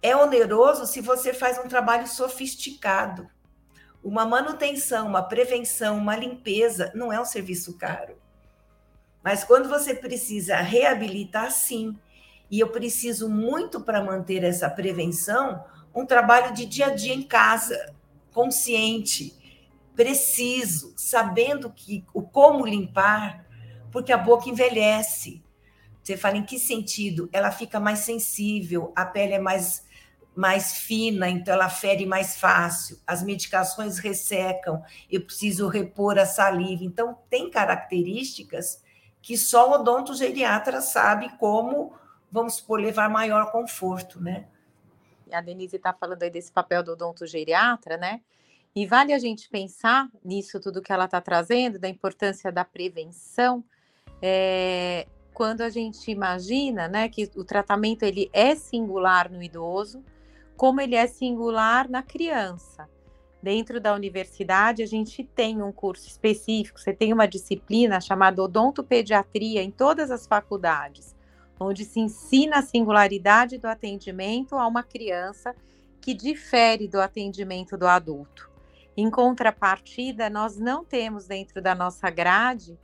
[0.00, 3.28] é oneroso se você faz um trabalho sofisticado.
[4.02, 8.16] Uma manutenção, uma prevenção, uma limpeza não é um serviço caro.
[9.24, 11.98] Mas quando você precisa reabilitar, sim.
[12.50, 17.22] E eu preciso muito para manter essa prevenção, um trabalho de dia a dia em
[17.22, 17.94] casa,
[18.32, 19.34] consciente,
[19.96, 23.46] preciso, sabendo que o como limpar,
[23.90, 25.43] porque a boca envelhece.
[26.04, 27.30] Você fala em que sentido?
[27.32, 29.86] Ela fica mais sensível, a pele é mais,
[30.36, 36.84] mais fina, então ela fere mais fácil, as medicações ressecam, eu preciso repor a saliva.
[36.84, 38.82] Então, tem características
[39.22, 41.94] que só o odontogeriatra sabe como,
[42.30, 44.46] vamos supor, levar maior conforto, né?
[45.32, 48.20] A Denise está falando aí desse papel do odontogeriatra, né?
[48.76, 53.64] E vale a gente pensar nisso tudo que ela está trazendo, da importância da prevenção.
[54.20, 60.02] É, quando a gente imagina, né, que o tratamento ele é singular no idoso,
[60.56, 62.88] como ele é singular na criança.
[63.42, 69.62] Dentro da universidade, a gente tem um curso específico, você tem uma disciplina chamada odontopediatria
[69.62, 71.14] em todas as faculdades,
[71.58, 75.54] onde se ensina a singularidade do atendimento a uma criança
[76.00, 78.50] que difere do atendimento do adulto.
[78.96, 82.78] Em contrapartida, nós não temos dentro da nossa grade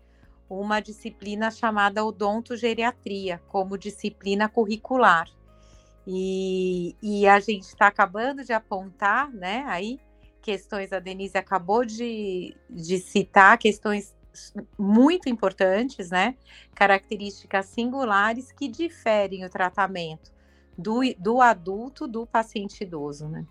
[0.58, 5.30] uma disciplina chamada odontogeriatria como disciplina curricular.
[6.06, 10.00] E, e a gente está acabando de apontar, né, aí,
[10.42, 14.12] questões, a Denise acabou de, de citar questões
[14.78, 16.36] muito importantes, né,
[16.74, 20.32] características singulares que diferem o tratamento
[20.76, 23.46] do, do adulto do paciente idoso, né.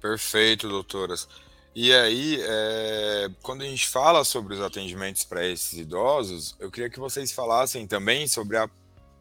[0.00, 1.28] Perfeito, doutoras.
[1.74, 6.88] E aí, é, quando a gente fala sobre os atendimentos para esses idosos, eu queria
[6.88, 8.70] que vocês falassem também sobre a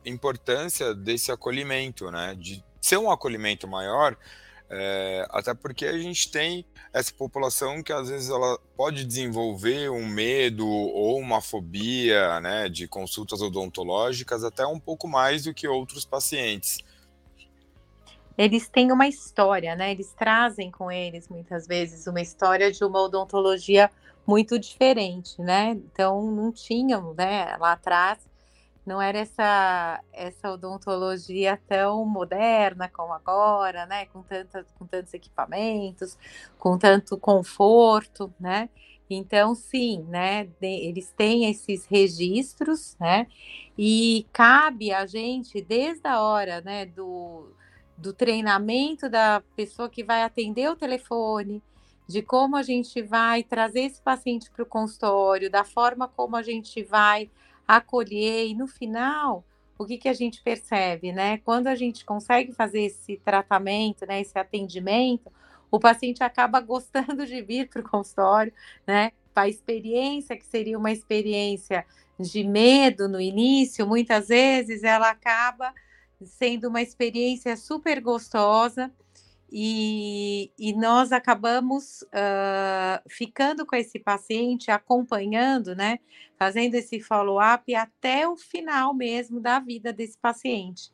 [0.06, 2.36] importância desse acolhimento, né?
[2.36, 4.16] De ser um acolhimento maior,
[4.70, 6.64] é, até porque a gente tem
[6.94, 12.88] essa população que às vezes ela pode desenvolver um medo ou uma fobia, né, de
[12.88, 16.80] consultas odontológicas até um pouco mais do que outros pacientes
[18.38, 19.92] eles têm uma história, né?
[19.92, 23.90] Eles trazem com eles muitas vezes uma história de uma odontologia
[24.26, 25.72] muito diferente, né?
[25.72, 28.20] Então não tinham, né, lá atrás
[28.86, 34.06] não era essa essa odontologia tão moderna como agora, né?
[34.08, 36.18] Com tantas com tantos equipamentos,
[36.60, 38.70] com tanto conforto, né?
[39.10, 40.46] Então sim, né?
[40.60, 43.28] De, eles têm esses registros, né?
[43.78, 47.56] E cabe a gente desde a hora, né, do
[48.04, 51.64] do treinamento da pessoa que vai atender o telefone,
[52.06, 56.44] de como a gente vai trazer esse paciente para o consultório, da forma como a
[56.44, 57.32] gente vai
[57.66, 59.46] acolher, e no final,
[59.78, 61.38] o que, que a gente percebe, né?
[61.46, 65.32] Quando a gente consegue fazer esse tratamento, né, esse atendimento,
[65.72, 68.52] o paciente acaba gostando de vir para o consultório,
[68.86, 69.14] né?
[69.34, 71.86] A experiência, que seria uma experiência
[72.20, 75.74] de medo no início, muitas vezes ela acaba
[76.26, 78.92] sendo uma experiência super gostosa
[79.56, 86.00] e, e nós acabamos uh, ficando com esse paciente, acompanhando, né,
[86.40, 90.92] fazendo esse follow-up até o final mesmo da vida desse paciente.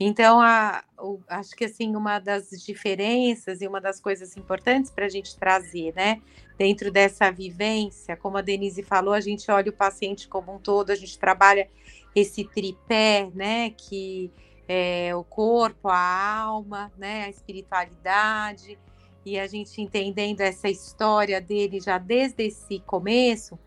[0.00, 5.06] Então, a, o, acho que assim uma das diferenças e uma das coisas importantes para
[5.06, 6.20] a gente trazer, né,
[6.58, 10.90] dentro dessa vivência, como a Denise falou, a gente olha o paciente como um todo,
[10.90, 11.70] a gente trabalha
[12.16, 14.28] esse tripé, né, que
[14.68, 18.78] é, o corpo, a alma, né, a espiritualidade,
[19.24, 23.58] e a gente entendendo essa história dele já desde esse começo.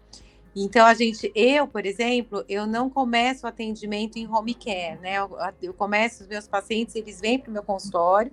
[0.55, 5.15] Então, a gente, eu, por exemplo, eu não começo o atendimento em home care, né?
[5.15, 8.31] Eu, eu começo os meus pacientes, eles vêm para o meu consultório.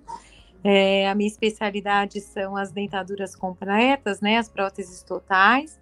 [0.63, 4.37] É, a minha especialidade são as dentaduras completas, né?
[4.37, 5.77] As próteses totais.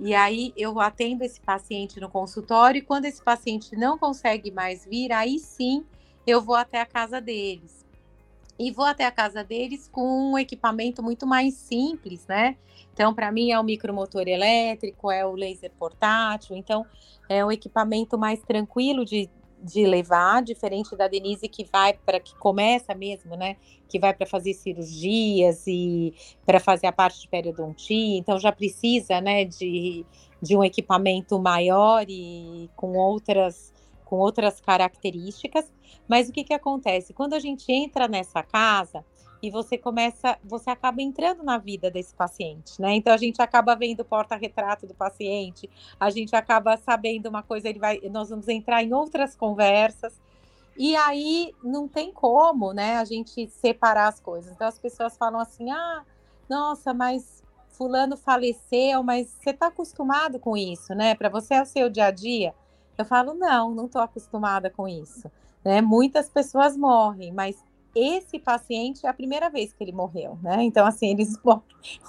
[0.00, 4.84] E aí eu atendo esse paciente no consultório, e quando esse paciente não consegue mais
[4.84, 5.84] vir, aí sim
[6.28, 7.86] eu vou até a casa deles.
[8.58, 12.56] E vou até a casa deles com um equipamento muito mais simples, né?
[12.92, 16.54] Então, para mim, é o micromotor elétrico, é o laser portátil.
[16.54, 16.84] Então,
[17.30, 19.30] é um equipamento mais tranquilo de,
[19.62, 23.56] de levar, diferente da Denise que vai para que começa mesmo, né?
[23.88, 26.12] Que vai para fazer cirurgias e
[26.44, 30.04] para fazer a parte de periodontia, então já precisa, né, de,
[30.42, 33.72] de um equipamento maior e com outras
[34.04, 35.70] com outras características.
[36.08, 37.12] Mas o que, que acontece?
[37.12, 39.04] Quando a gente entra nessa casa
[39.42, 42.94] e você começa, você acaba entrando na vida desse paciente, né?
[42.94, 47.68] Então a gente acaba vendo o porta-retrato do paciente, a gente acaba sabendo uma coisa,
[47.68, 50.20] ele vai, nós vamos entrar em outras conversas.
[50.76, 54.52] E aí não tem como, né, a gente separar as coisas.
[54.52, 56.04] Então as pessoas falam assim: "Ah,
[56.48, 61.14] nossa, mas fulano faleceu, mas você está acostumado com isso, né?
[61.14, 62.54] Para você é o seu dia a dia".
[62.98, 65.30] Eu falo, não, não estou acostumada com isso.
[65.64, 65.80] Né?
[65.80, 67.56] Muitas pessoas morrem, mas
[67.94, 70.62] esse paciente é a primeira vez que ele morreu, né?
[70.62, 71.62] Então, assim, eles morrem,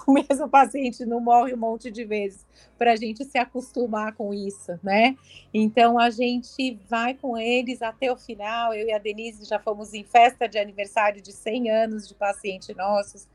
[0.05, 2.45] o mesmo paciente não morre um monte de vezes
[2.77, 5.17] para a gente se acostumar com isso, né?
[5.53, 8.73] Então, a gente vai com eles até o final.
[8.73, 12.73] Eu e a Denise já fomos em festa de aniversário de 100 anos de paciente
[12.75, 13.27] nossos.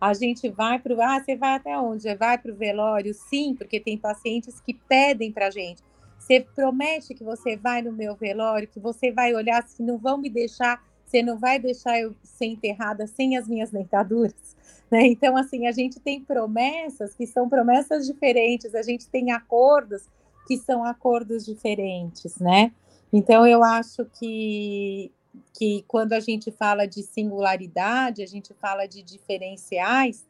[0.00, 1.00] A gente vai para o.
[1.00, 2.12] Ah, você vai até onde?
[2.16, 3.14] Vai para o velório?
[3.14, 5.82] Sim, porque tem pacientes que pedem para a gente
[6.22, 10.16] você promete que você vai no meu velório, que você vai olhar se não vão
[10.16, 14.56] me deixar, você não vai deixar eu ser enterrada sem as minhas dentaduras,
[14.90, 15.04] né?
[15.08, 20.04] Então, assim, a gente tem promessas que são promessas diferentes, a gente tem acordos
[20.46, 22.72] que são acordos diferentes, né?
[23.12, 25.10] Então, eu acho que,
[25.52, 30.24] que quando a gente fala de singularidade, a gente fala de diferenciais,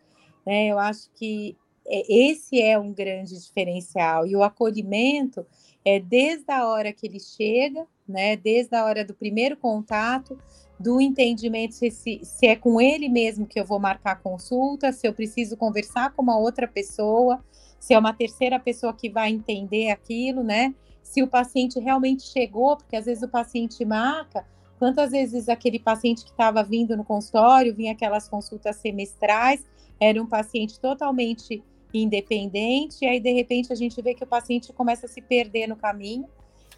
[0.44, 0.68] né?
[0.68, 4.26] Eu acho que é, esse é um grande diferencial.
[4.26, 5.46] E o acolhimento,
[5.84, 10.38] é desde a hora que ele chega, né, desde a hora do primeiro contato,
[10.78, 15.14] do entendimento se, se, é com ele mesmo que eu vou marcar consulta, se eu
[15.14, 17.42] preciso conversar com uma outra pessoa,
[17.78, 20.74] se é uma terceira pessoa que vai entender aquilo, né?
[21.02, 24.44] Se o paciente realmente chegou, porque às vezes o paciente marca,
[24.78, 29.64] quantas vezes aquele paciente que estava vindo no consultório, vinha aquelas consultas semestrais,
[30.00, 31.62] era um paciente totalmente
[31.98, 35.66] independente, e aí de repente a gente vê que o paciente começa a se perder
[35.66, 36.26] no caminho,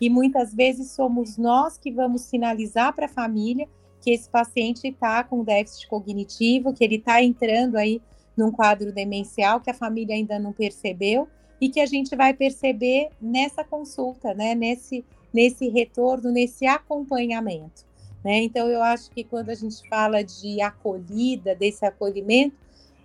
[0.00, 3.68] e muitas vezes somos nós que vamos sinalizar para a família
[4.00, 8.02] que esse paciente está com déficit cognitivo, que ele está entrando aí
[8.36, 11.26] num quadro demencial que a família ainda não percebeu
[11.60, 14.54] e que a gente vai perceber nessa consulta, né?
[14.54, 17.86] Nesse, nesse retorno, nesse acompanhamento.
[18.22, 18.42] Né?
[18.42, 22.56] Então, eu acho que quando a gente fala de acolhida, desse acolhimento,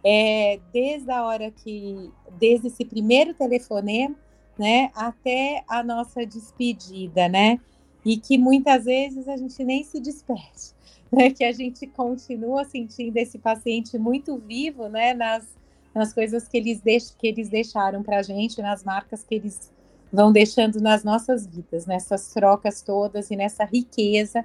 [0.04, 4.16] é desde a hora que, desde esse primeiro telefonema,
[4.58, 7.60] né, até a nossa despedida, né?
[8.06, 10.74] E que muitas vezes a gente nem se despede,
[11.12, 15.48] né, que a gente continua sentindo esse paciente muito vivo, né, nas,
[15.94, 19.72] nas coisas que eles, deix, que eles deixaram para a gente, nas marcas que eles
[20.12, 24.44] vão deixando nas nossas vidas, nessas trocas todas e nessa riqueza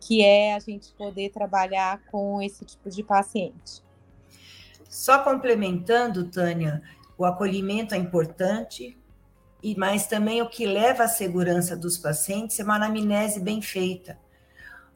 [0.00, 3.80] que é a gente poder trabalhar com esse tipo de paciente.
[4.92, 6.82] Só complementando, Tânia,
[7.16, 8.94] o acolhimento é importante,
[9.62, 14.18] e mas também o que leva à segurança dos pacientes é uma anamnese bem feita.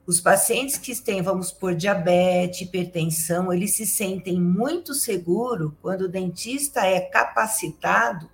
[0.07, 6.09] Os pacientes que têm, vamos por diabetes, hipertensão, eles se sentem muito seguros quando o
[6.09, 8.29] dentista é capacitado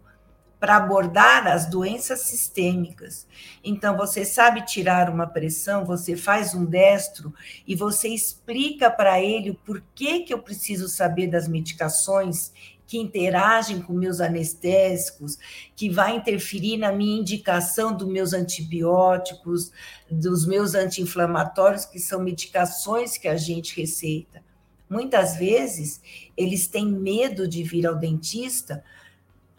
[0.63, 3.27] para abordar as doenças sistêmicas.
[3.65, 7.35] Então, você sabe tirar uma pressão, você faz um destro
[7.67, 12.53] e você explica para ele o porquê que eu preciso saber das medicações
[12.87, 15.37] que interagem com meus anestésicos,
[15.75, 19.73] que vai interferir na minha indicação dos meus antibióticos,
[20.09, 24.41] dos meus anti-inflamatórios, que são medicações que a gente receita.
[24.89, 26.01] Muitas vezes
[26.37, 28.85] eles têm medo de vir ao dentista,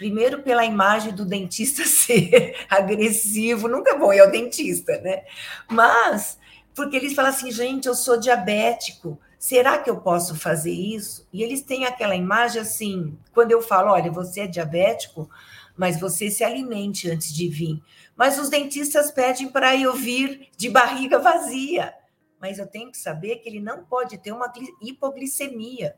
[0.03, 5.23] primeiro pela imagem do dentista ser agressivo, nunca vou ir ao dentista, né?
[5.71, 6.37] Mas
[6.75, 11.25] porque eles falam assim, gente, eu sou diabético, será que eu posso fazer isso?
[11.31, 15.29] E eles têm aquela imagem assim, quando eu falo, olha, você é diabético,
[15.77, 17.81] mas você se alimente antes de vir.
[18.13, 21.93] Mas os dentistas pedem para eu vir de barriga vazia.
[22.41, 24.51] Mas eu tenho que saber que ele não pode ter uma
[24.81, 25.95] hipoglicemia.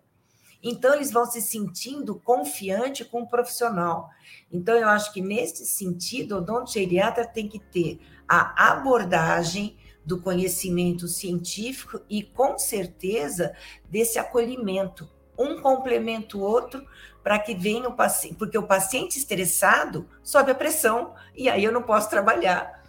[0.68, 4.10] Então, eles vão se sentindo confiante com o profissional.
[4.52, 11.08] Então, eu acho que nesse sentido, o odontogeriatra tem que ter a abordagem do conhecimento
[11.08, 13.56] científico e, com certeza,
[13.88, 15.08] desse acolhimento.
[15.38, 16.84] Um complementa o outro
[17.24, 21.72] para que venha o paciente, porque o paciente estressado sobe a pressão e aí eu
[21.72, 22.84] não posso trabalhar.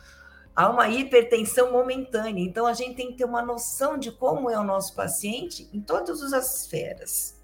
[0.55, 4.59] Há uma hipertensão momentânea, então a gente tem que ter uma noção de como é
[4.59, 7.36] o nosso paciente em todas as esferas.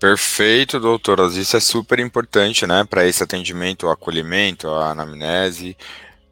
[0.00, 1.36] Perfeito, doutoras.
[1.36, 5.76] Isso é super importante, né, para esse atendimento, o acolhimento, a anamnese.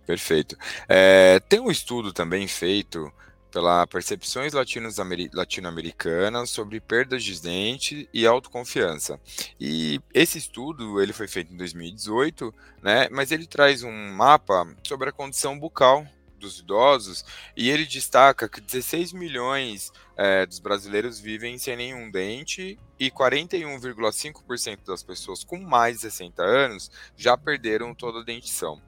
[0.07, 0.57] Perfeito.
[0.89, 3.13] É, tem um estudo também feito
[3.53, 9.21] pela Percepções Latino-Americanas sobre perdas de dente e autoconfiança.
[9.61, 15.11] E esse estudo ele foi feito em 2018, né, mas ele traz um mapa sobre
[15.11, 16.07] a condição bucal
[16.39, 17.25] dos idosos
[17.57, 24.87] e ele destaca que 16 milhões é, dos brasileiros vivem sem nenhum dente e 41,5%
[24.87, 28.81] das pessoas com mais de 60 anos já perderam toda a dentição.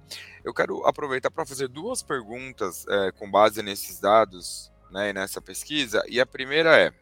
[0.42, 6.02] Eu quero aproveitar para fazer duas perguntas é, com base nesses dados né, nessa pesquisa.
[6.08, 6.92] E a primeira é: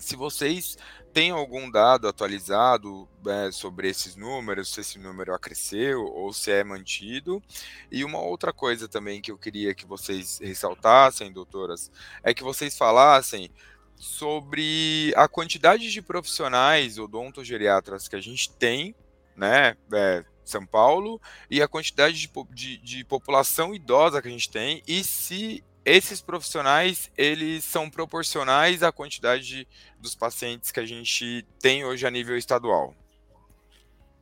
[0.00, 0.76] se vocês
[1.12, 6.64] têm algum dado atualizado é, sobre esses números, se esse número cresceu ou se é
[6.64, 7.42] mantido.
[7.90, 11.90] E uma outra coisa também que eu queria que vocês ressaltassem, doutoras,
[12.22, 13.50] é que vocês falassem
[13.96, 18.94] sobre a quantidade de profissionais odontogeriatras que a gente tem,
[19.36, 21.20] né, é, São Paulo,
[21.50, 26.20] e a quantidade de, de, de população idosa que a gente tem, e se esses
[26.20, 29.68] profissionais eles são proporcionais à quantidade de,
[29.98, 32.94] dos pacientes que a gente tem hoje a nível estadual.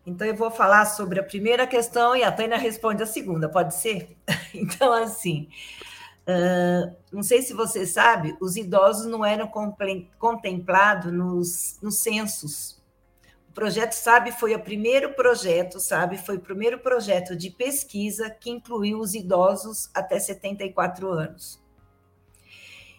[0.07, 3.75] Então eu vou falar sobre a primeira questão e a Tânia responde a segunda, pode
[3.75, 4.17] ser?
[4.55, 5.47] Então assim,
[6.27, 9.47] uh, não sei se você sabe, os idosos não eram
[10.19, 12.78] contemplados nos, nos censos
[13.55, 16.17] projeto SAB foi o primeiro projeto, sabe?
[16.19, 21.61] Foi o primeiro projeto de pesquisa que incluiu os idosos até 74 anos.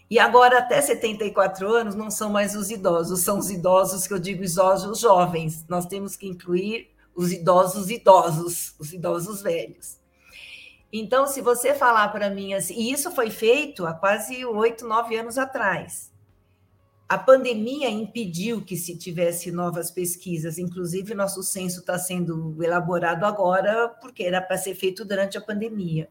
[0.09, 4.19] E agora, até 74 anos, não são mais os idosos, são os idosos que eu
[4.19, 5.63] digo idosos jovens.
[5.67, 9.99] Nós temos que incluir os idosos idosos, os idosos velhos.
[10.91, 15.15] Então, se você falar para mim assim, e isso foi feito há quase oito, nove
[15.15, 16.08] anos atrás.
[17.09, 23.89] A pandemia impediu que se tivesse novas pesquisas, inclusive nosso censo está sendo elaborado agora,
[23.99, 26.07] porque era para ser feito durante a pandemia.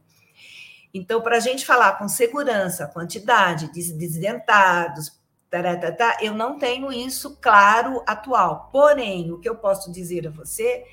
[0.92, 5.16] Então, para a gente falar com segurança, quantidade de desdentados,
[5.48, 8.68] taratata, eu não tenho isso claro atual.
[8.72, 10.84] Porém, o que eu posso dizer a você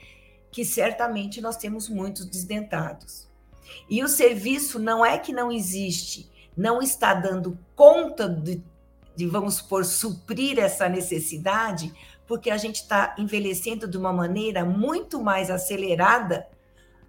[0.51, 3.27] que certamente nós temos muitos desdentados.
[3.89, 8.63] E o serviço não é que não existe, não está dando conta de,
[9.16, 11.93] de vamos supor, suprir essa necessidade,
[12.28, 16.47] porque a gente está envelhecendo de uma maneira muito mais acelerada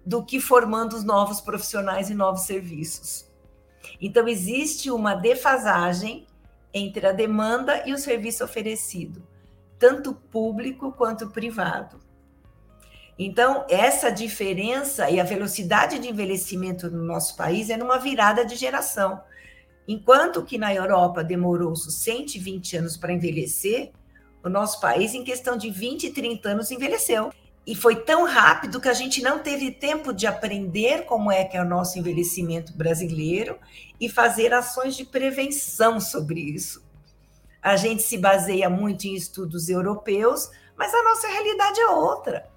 [0.05, 3.27] do que formando os novos profissionais e novos serviços.
[3.99, 6.25] Então, existe uma defasagem
[6.73, 9.25] entre a demanda e o serviço oferecido,
[9.79, 11.99] tanto público quanto privado.
[13.19, 18.55] Então, essa diferença e a velocidade de envelhecimento no nosso país é numa virada de
[18.55, 19.19] geração.
[19.87, 23.91] Enquanto que na Europa demorou 120 anos para envelhecer,
[24.43, 27.31] o nosso país, em questão de 20, 30 anos, envelheceu.
[27.65, 31.57] E foi tão rápido que a gente não teve tempo de aprender como é que
[31.57, 33.57] é o nosso envelhecimento brasileiro
[33.99, 36.81] e fazer ações de prevenção sobre isso.
[37.61, 42.47] A gente se baseia muito em estudos europeus, mas a nossa realidade é outra.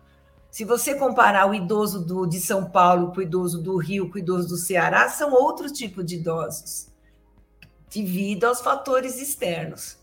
[0.51, 4.16] Se você comparar o idoso do, de São Paulo com o idoso do Rio, com
[4.16, 6.89] o idoso do Ceará, são outro tipo de idosos,
[7.91, 9.99] devido aos fatores externos.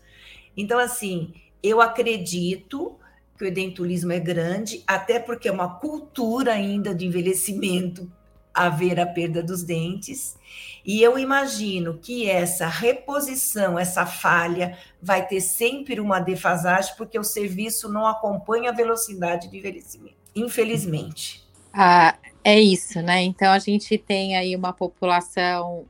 [0.56, 1.32] Então, assim,
[1.62, 2.98] eu acredito
[3.36, 8.10] que o edentulismo é grande, até porque é uma cultura ainda de envelhecimento
[8.52, 10.36] haver a perda dos dentes.
[10.84, 17.24] E eu imagino que essa reposição, essa falha, vai ter sempre uma defasagem, porque o
[17.24, 21.46] serviço não acompanha a velocidade de envelhecimento, infelizmente.
[21.72, 23.22] Ah, é isso, né?
[23.22, 25.86] Então a gente tem aí uma população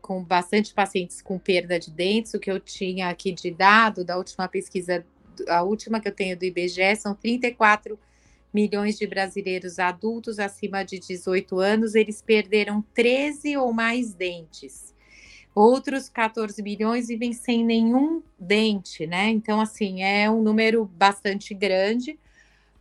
[0.00, 4.16] com bastante pacientes com perda de dentes, o que eu tinha aqui de dado da
[4.16, 5.04] última pesquisa,
[5.48, 7.98] a última que eu tenho do IBGE, são 34
[8.52, 14.94] milhões de brasileiros adultos acima de 18 anos, eles perderam 13 ou mais dentes.
[15.54, 19.28] Outros 14 milhões vivem sem nenhum dente, né?
[19.28, 22.18] Então, assim, é um número bastante grande.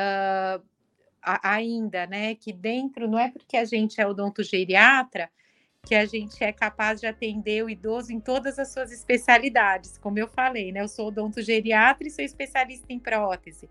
[1.22, 2.34] ainda, né?
[2.34, 5.30] Que dentro não é porque a gente é odontogeriatra
[5.84, 10.18] que a gente é capaz de atender o idoso em todas as suas especialidades, como
[10.18, 10.80] eu falei, né?
[10.80, 13.66] Eu sou odontogeriatra e sou especialista em prótese.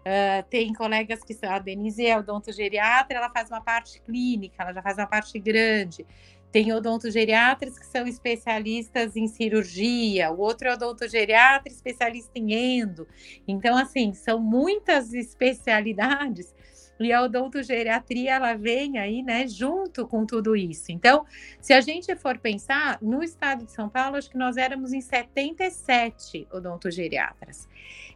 [0.00, 4.72] Uh, tem colegas que são, a Denise é odontogeriatra, ela faz uma parte clínica, ela
[4.72, 6.06] já faz uma parte grande.
[6.52, 13.06] Tem odontogeriatras que são especialistas em cirurgia, o outro é odontogeriatra especialista em endo.
[13.46, 16.52] Então, assim, são muitas especialidades
[17.00, 20.92] e a odontogeriatria, ela vem aí, né, junto com tudo isso.
[20.92, 21.24] Então,
[21.58, 25.00] se a gente for pensar, no estado de São Paulo, acho que nós éramos em
[25.00, 27.66] 77 odontogeriatras.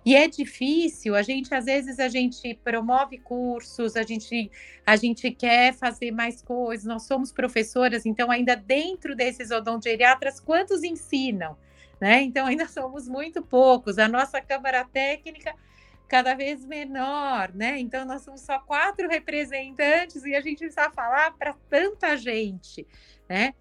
[0.05, 4.51] E é difícil, a gente, às vezes, a gente promove cursos, a gente,
[4.85, 10.83] a gente quer fazer mais coisas, nós somos professoras, então, ainda dentro desses odontogeriatras, quantos
[10.83, 11.57] ensinam?
[12.01, 12.23] Né?
[12.23, 13.99] Então, ainda somos muito poucos.
[13.99, 15.55] A nossa Câmara Técnica
[16.09, 17.79] cada vez menor, né?
[17.79, 22.87] Então nós somos só quatro representantes e a gente precisa falar para tanta gente,
[23.29, 23.55] né?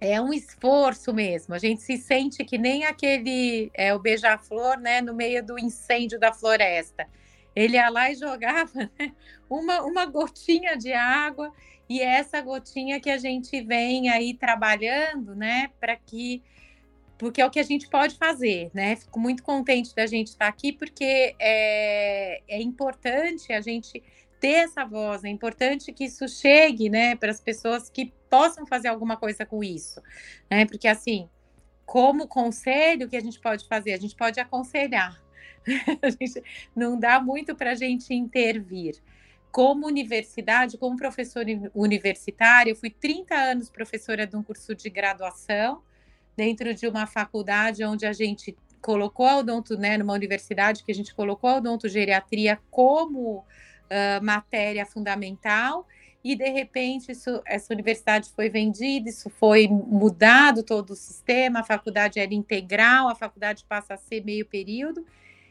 [0.00, 1.54] É um esforço mesmo.
[1.54, 6.18] A gente se sente que nem aquele é o beija-flor, né, no meio do incêndio
[6.18, 7.08] da floresta.
[7.54, 9.12] Ele ia lá e jogava né,
[9.50, 11.52] uma, uma gotinha de água
[11.88, 16.42] e é essa gotinha que a gente vem aí trabalhando, né, para que
[17.18, 18.94] porque é o que a gente pode fazer, né?
[18.94, 24.00] Fico muito contente da gente estar aqui, porque é, é importante a gente
[24.40, 28.88] ter essa voz, é importante que isso chegue, né, para as pessoas que possam fazer
[28.88, 30.02] alguma coisa com isso,
[30.50, 30.66] né?
[30.66, 31.28] Porque assim,
[31.86, 33.94] como conselho, o que a gente pode fazer?
[33.94, 35.20] A gente pode aconselhar,
[36.20, 36.42] gente
[36.74, 38.96] não dá muito para a gente intervir.
[39.50, 45.82] Como universidade, como professora universitária, eu fui 30 anos professora de um curso de graduação,
[46.36, 50.94] dentro de uma faculdade onde a gente colocou a odonto, né, numa universidade que a
[50.94, 53.44] gente colocou a odontogeriatria como
[53.90, 55.86] uh, matéria fundamental
[56.22, 61.64] e de repente isso, essa universidade foi vendida, isso foi mudado todo o sistema, a
[61.64, 65.06] faculdade era integral, a faculdade passa a ser meio período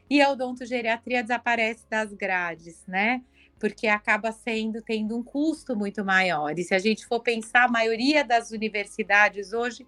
[0.09, 3.21] e a odontogeriatria desaparece das grades, né?
[3.59, 6.57] Porque acaba sendo tendo um custo muito maior.
[6.57, 9.85] E se a gente for pensar, a maioria das universidades hoje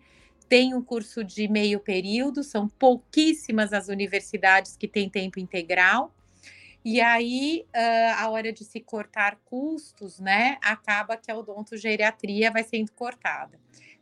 [0.47, 6.11] tem um curso de meio período, são pouquíssimas as universidades que têm tempo integral.
[6.83, 12.63] E aí, uh, a hora de se cortar custos, né, acaba que a odontogeriatria vai
[12.63, 13.59] sendo cortada.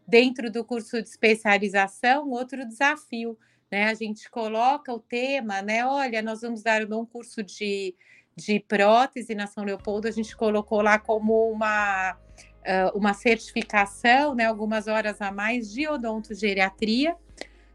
[0.07, 3.37] Dentro do curso de especialização, outro desafio,
[3.71, 7.95] né, a gente coloca o tema, né, olha, nós vamos dar um curso de,
[8.35, 14.45] de prótese na São Leopoldo, a gente colocou lá como uma, uh, uma certificação, né,
[14.45, 17.17] algumas horas a mais de odontogeriatria,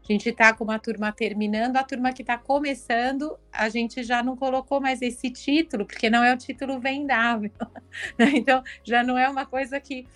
[0.03, 4.21] a gente está com uma turma terminando, a turma que está começando, a gente já
[4.21, 7.51] não colocou mais esse título, porque não é o título vendável.
[8.17, 8.31] Né?
[8.33, 10.07] Então, já não é uma coisa que,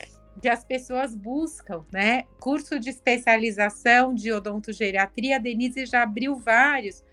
[0.41, 2.23] que as pessoas buscam, né?
[2.39, 7.03] Curso de especialização de odontogeriatria, a Denise já abriu vários.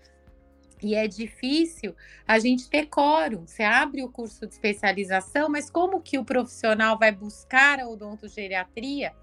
[0.81, 1.95] E é difícil
[2.27, 3.45] a gente ter quórum.
[3.45, 9.13] Você abre o curso de especialização, mas como que o profissional vai buscar a odontogeriatria?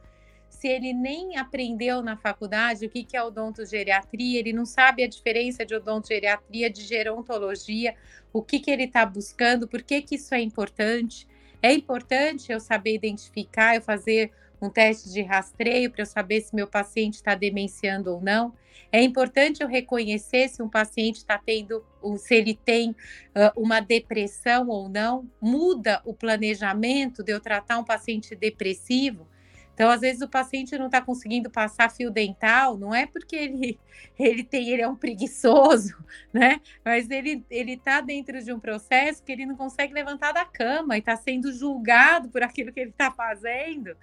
[0.62, 5.08] Se ele nem aprendeu na faculdade o que, que é odontogeriatria, ele não sabe a
[5.08, 7.96] diferença de odontogeriatria, de gerontologia,
[8.32, 11.26] o que, que ele está buscando, por que, que isso é importante.
[11.60, 16.54] É importante eu saber identificar, eu fazer um teste de rastreio para eu saber se
[16.54, 18.54] meu paciente está demenciando ou não.
[18.92, 21.84] É importante eu reconhecer se um paciente está tendo,
[22.18, 25.28] se ele tem uh, uma depressão ou não.
[25.40, 29.26] Muda o planejamento de eu tratar um paciente depressivo
[29.74, 33.80] então, às vezes, o paciente não está conseguindo passar fio dental, não é porque ele,
[34.18, 35.96] ele tem, ele é um preguiçoso,
[36.32, 36.60] né?
[36.84, 41.00] Mas ele está dentro de um processo que ele não consegue levantar da cama e
[41.00, 43.96] está sendo julgado por aquilo que ele está fazendo.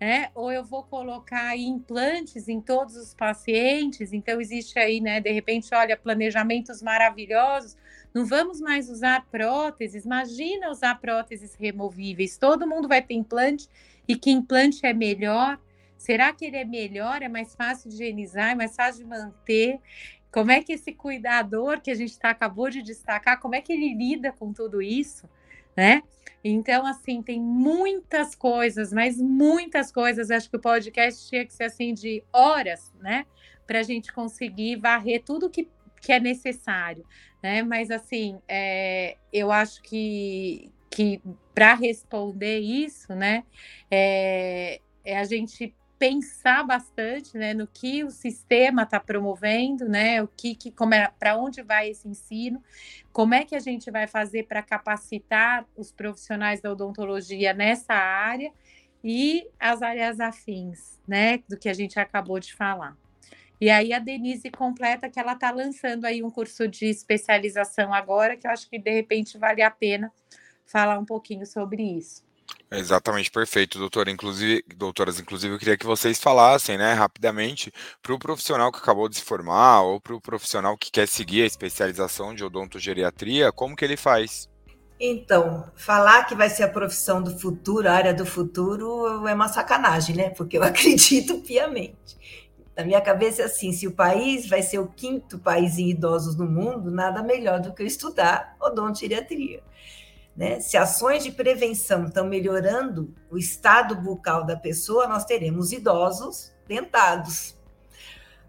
[0.00, 0.30] né?
[0.34, 5.72] ou eu vou colocar implantes em todos os pacientes, então existe aí, né, de repente,
[5.72, 7.76] olha, planejamentos maravilhosos,
[8.12, 13.68] não vamos mais usar próteses, imagina usar próteses removíveis, todo mundo vai ter implante
[14.06, 15.58] e que implante é melhor?
[15.96, 17.22] Será que ele é melhor?
[17.22, 18.50] É mais fácil de higienizar?
[18.50, 19.78] É mais fácil de manter?
[20.32, 23.72] Como é que esse cuidador que a gente tá, acabou de destacar, como é que
[23.72, 25.28] ele lida com tudo isso,
[25.76, 26.02] né?
[26.42, 30.30] Então, assim, tem muitas coisas, mas muitas coisas.
[30.30, 33.26] Acho que o podcast tinha que ser assim de horas, né?
[33.66, 35.68] Para a gente conseguir varrer tudo que,
[36.00, 37.04] que é necessário,
[37.42, 37.62] né?
[37.62, 41.22] Mas, assim, é, eu acho que, que
[41.54, 43.44] para responder isso, né,
[43.90, 50.28] é, é, a gente pensar bastante, né, no que o sistema está promovendo, né, o
[50.28, 52.62] que, que como é, para onde vai esse ensino,
[53.10, 58.52] como é que a gente vai fazer para capacitar os profissionais da odontologia nessa área
[59.02, 62.96] e as áreas afins, né, do que a gente acabou de falar.
[63.58, 68.36] E aí a Denise completa que ela está lançando aí um curso de especialização agora,
[68.36, 70.12] que eu acho que de repente vale a pena
[70.72, 72.24] falar um pouquinho sobre isso.
[72.70, 74.10] Exatamente perfeito, doutora.
[74.10, 77.70] Inclusive, doutoras, inclusive, eu queria que vocês falassem, né, rapidamente,
[78.02, 81.42] para o profissional que acabou de se formar ou para o profissional que quer seguir
[81.42, 84.48] a especialização de odontogeriatria, como que ele faz?
[84.98, 89.48] Então, falar que vai ser a profissão do futuro, a área do futuro, é uma
[89.48, 90.30] sacanagem, né?
[90.30, 92.16] Porque eu acredito piamente.
[92.76, 96.36] Na minha cabeça é assim: se o país vai ser o quinto país em idosos
[96.36, 99.62] no mundo, nada melhor do que eu estudar odontogeriatria.
[100.36, 100.60] Né?
[100.60, 107.56] Se ações de prevenção estão melhorando o estado bucal da pessoa, nós teremos idosos dentados.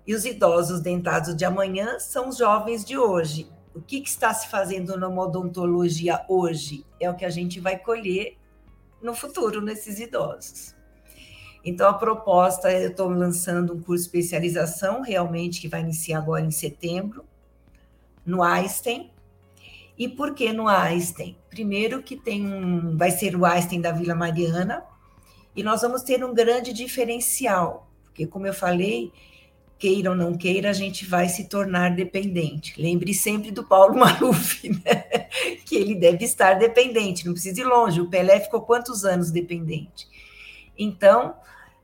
[0.05, 3.49] E os idosos dentados de amanhã são os jovens de hoje.
[3.73, 7.77] O que, que está se fazendo na odontologia hoje é o que a gente vai
[7.77, 8.37] colher
[9.01, 10.75] no futuro nesses idosos.
[11.65, 16.43] Então, a proposta, eu estou lançando um curso de especialização, realmente, que vai iniciar agora
[16.43, 17.25] em setembro,
[18.25, 19.11] no Einstein,
[19.97, 21.37] e por que no Einstein?
[21.53, 24.83] Primeiro que tem um, vai ser o Einstein da Vila Mariana,
[25.55, 29.11] e nós vamos ter um grande diferencial, porque como eu falei,
[29.77, 32.81] queira ou não queira, a gente vai se tornar dependente.
[32.81, 35.27] Lembre sempre do Paulo Maluf, né?
[35.63, 38.01] que ele deve estar dependente, não precisa ir longe.
[38.01, 40.07] O Pelé ficou quantos anos dependente?
[40.75, 41.35] Então,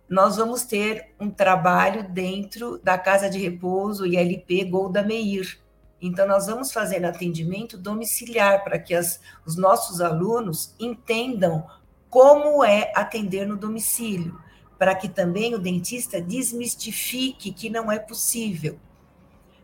[0.09, 5.59] nós vamos ter um trabalho dentro da Casa de Repouso ILP Golda Meir,
[6.01, 11.65] então, nós vamos fazer atendimento domiciliar para que as, os nossos alunos entendam
[12.09, 14.39] como é atender no domicílio,
[14.77, 18.79] para que também o dentista desmistifique que não é possível.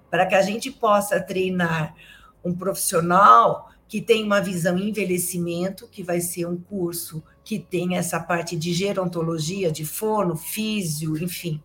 [0.09, 1.93] para que a gente possa treinar
[2.43, 8.19] um profissional que tem uma visão envelhecimento, que vai ser um curso que tem essa
[8.19, 11.61] parte de gerontologia, de fono, físio, enfim,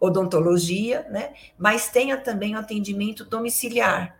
[0.00, 1.32] odontologia, né?
[1.58, 4.16] Mas tenha também o atendimento domiciliar,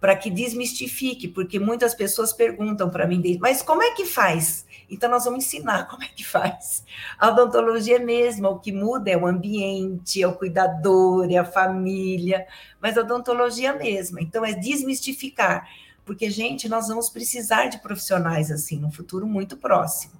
[0.00, 4.66] para que desmistifique, porque muitas pessoas perguntam para mim, mas como é que faz?
[4.90, 6.84] Então, nós vamos ensinar como é que faz.
[7.18, 11.44] A odontologia é mesmo, o que muda é o ambiente, é o cuidador, é a
[11.44, 12.46] família,
[12.80, 14.20] mas a odontologia é mesma.
[14.20, 15.66] Então, é desmistificar,
[16.04, 20.12] porque, gente, nós vamos precisar de profissionais assim no futuro muito próximo.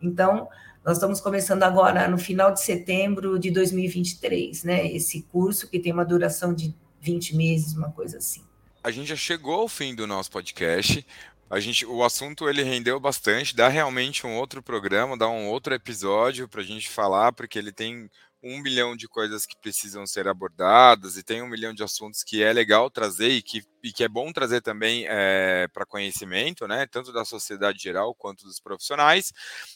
[0.00, 0.48] Então,
[0.84, 4.86] nós estamos começando agora no final de setembro de 2023, né?
[4.86, 8.44] Esse curso que tem uma duração de 20 meses, uma coisa assim.
[8.82, 11.06] A gente já chegou ao fim do nosso podcast.
[11.48, 15.74] A gente, o assunto ele rendeu bastante, dá realmente um outro programa, dá um outro
[15.74, 18.10] episódio para a gente falar, porque ele tem
[18.42, 22.42] um milhão de coisas que precisam ser abordadas e tem um milhão de assuntos que
[22.42, 26.86] é legal trazer e que, e que é bom trazer também é, para conhecimento, né?
[26.86, 29.32] Tanto da sociedade geral quanto dos profissionais.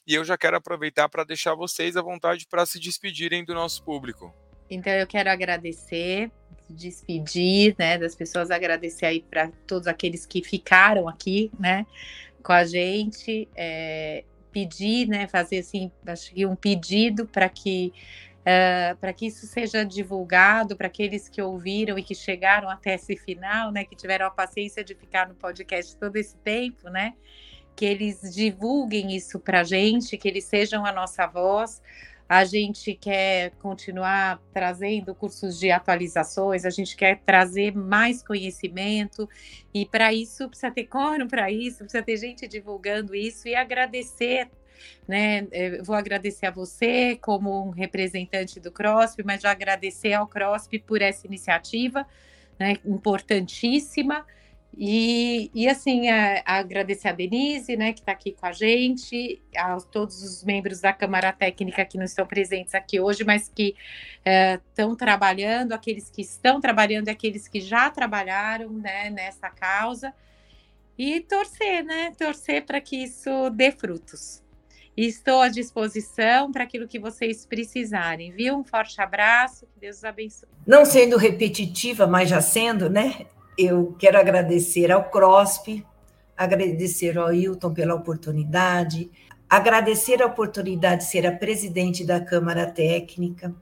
[0.06, 3.84] E eu já quero aproveitar para deixar vocês à vontade para se despedirem do nosso
[3.84, 4.34] público.
[4.68, 6.30] Então eu quero agradecer
[6.68, 11.86] despedir, né, das pessoas, agradecer aí para todos aqueles que ficaram aqui, né,
[12.42, 17.92] com a gente, é, pedir, né, fazer assim, acho que um pedido para que
[18.46, 23.16] Uh, para que isso seja divulgado para aqueles que ouviram e que chegaram até esse
[23.16, 27.14] final, né, que tiveram a paciência de ficar no podcast todo esse tempo, né,
[27.74, 31.82] que eles divulguem isso para a gente, que eles sejam a nossa voz,
[32.28, 39.28] a gente quer continuar trazendo cursos de atualizações, a gente quer trazer mais conhecimento,
[39.74, 44.48] e para isso precisa ter quórum para isso, precisa ter gente divulgando isso e agradecer.
[45.06, 50.26] Né, eu vou agradecer a você como um representante do CROSP, mas já agradecer ao
[50.26, 52.06] CROSP por essa iniciativa,
[52.58, 54.24] né, importantíssima,
[54.78, 59.42] e, e assim, a, a agradecer a Denise, né, que está aqui com a gente,
[59.56, 63.74] a todos os membros da Câmara Técnica que não estão presentes aqui hoje, mas que
[64.62, 70.12] estão é, trabalhando, aqueles que estão trabalhando e aqueles que já trabalharam né, nessa causa.
[70.98, 72.12] E torcer, né?
[72.16, 74.42] Torcer para que isso dê frutos.
[74.96, 78.56] E estou à disposição para aquilo que vocês precisarem, viu?
[78.56, 80.48] Um forte abraço, que Deus os abençoe.
[80.66, 83.26] Não sendo repetitiva, mas já sendo, né?
[83.56, 85.84] eu quero agradecer ao CROSP,
[86.36, 89.10] agradecer ao Hilton pela oportunidade,
[89.48, 93.54] agradecer a oportunidade de ser a presidente da Câmara Técnica,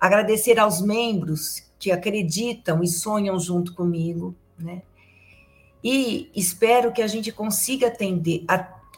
[0.00, 4.82] agradecer aos membros que acreditam e sonham junto comigo, né?
[5.84, 8.44] E espero que a gente consiga atender,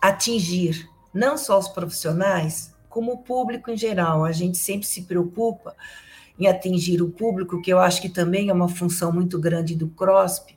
[0.01, 4.25] atingir não só os profissionais, como o público em geral.
[4.25, 5.75] A gente sempre se preocupa
[6.39, 9.89] em atingir o público, que eu acho que também é uma função muito grande do
[9.89, 10.57] CROSP,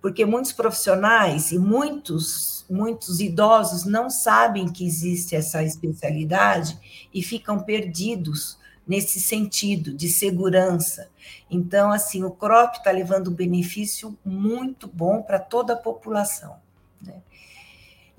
[0.00, 6.78] porque muitos profissionais e muitos, muitos idosos não sabem que existe essa especialidade
[7.12, 11.08] e ficam perdidos nesse sentido de segurança.
[11.48, 16.56] Então, assim, o CROP está levando um benefício muito bom para toda a população.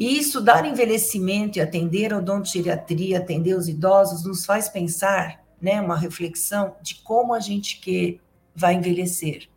[0.02, 5.96] E estudar envelhecimento e atender a odontogeriatria, atender os idosos, nos faz pensar né, uma
[5.96, 8.20] reflexão de como a gente que
[8.56, 9.48] vai envelhecer.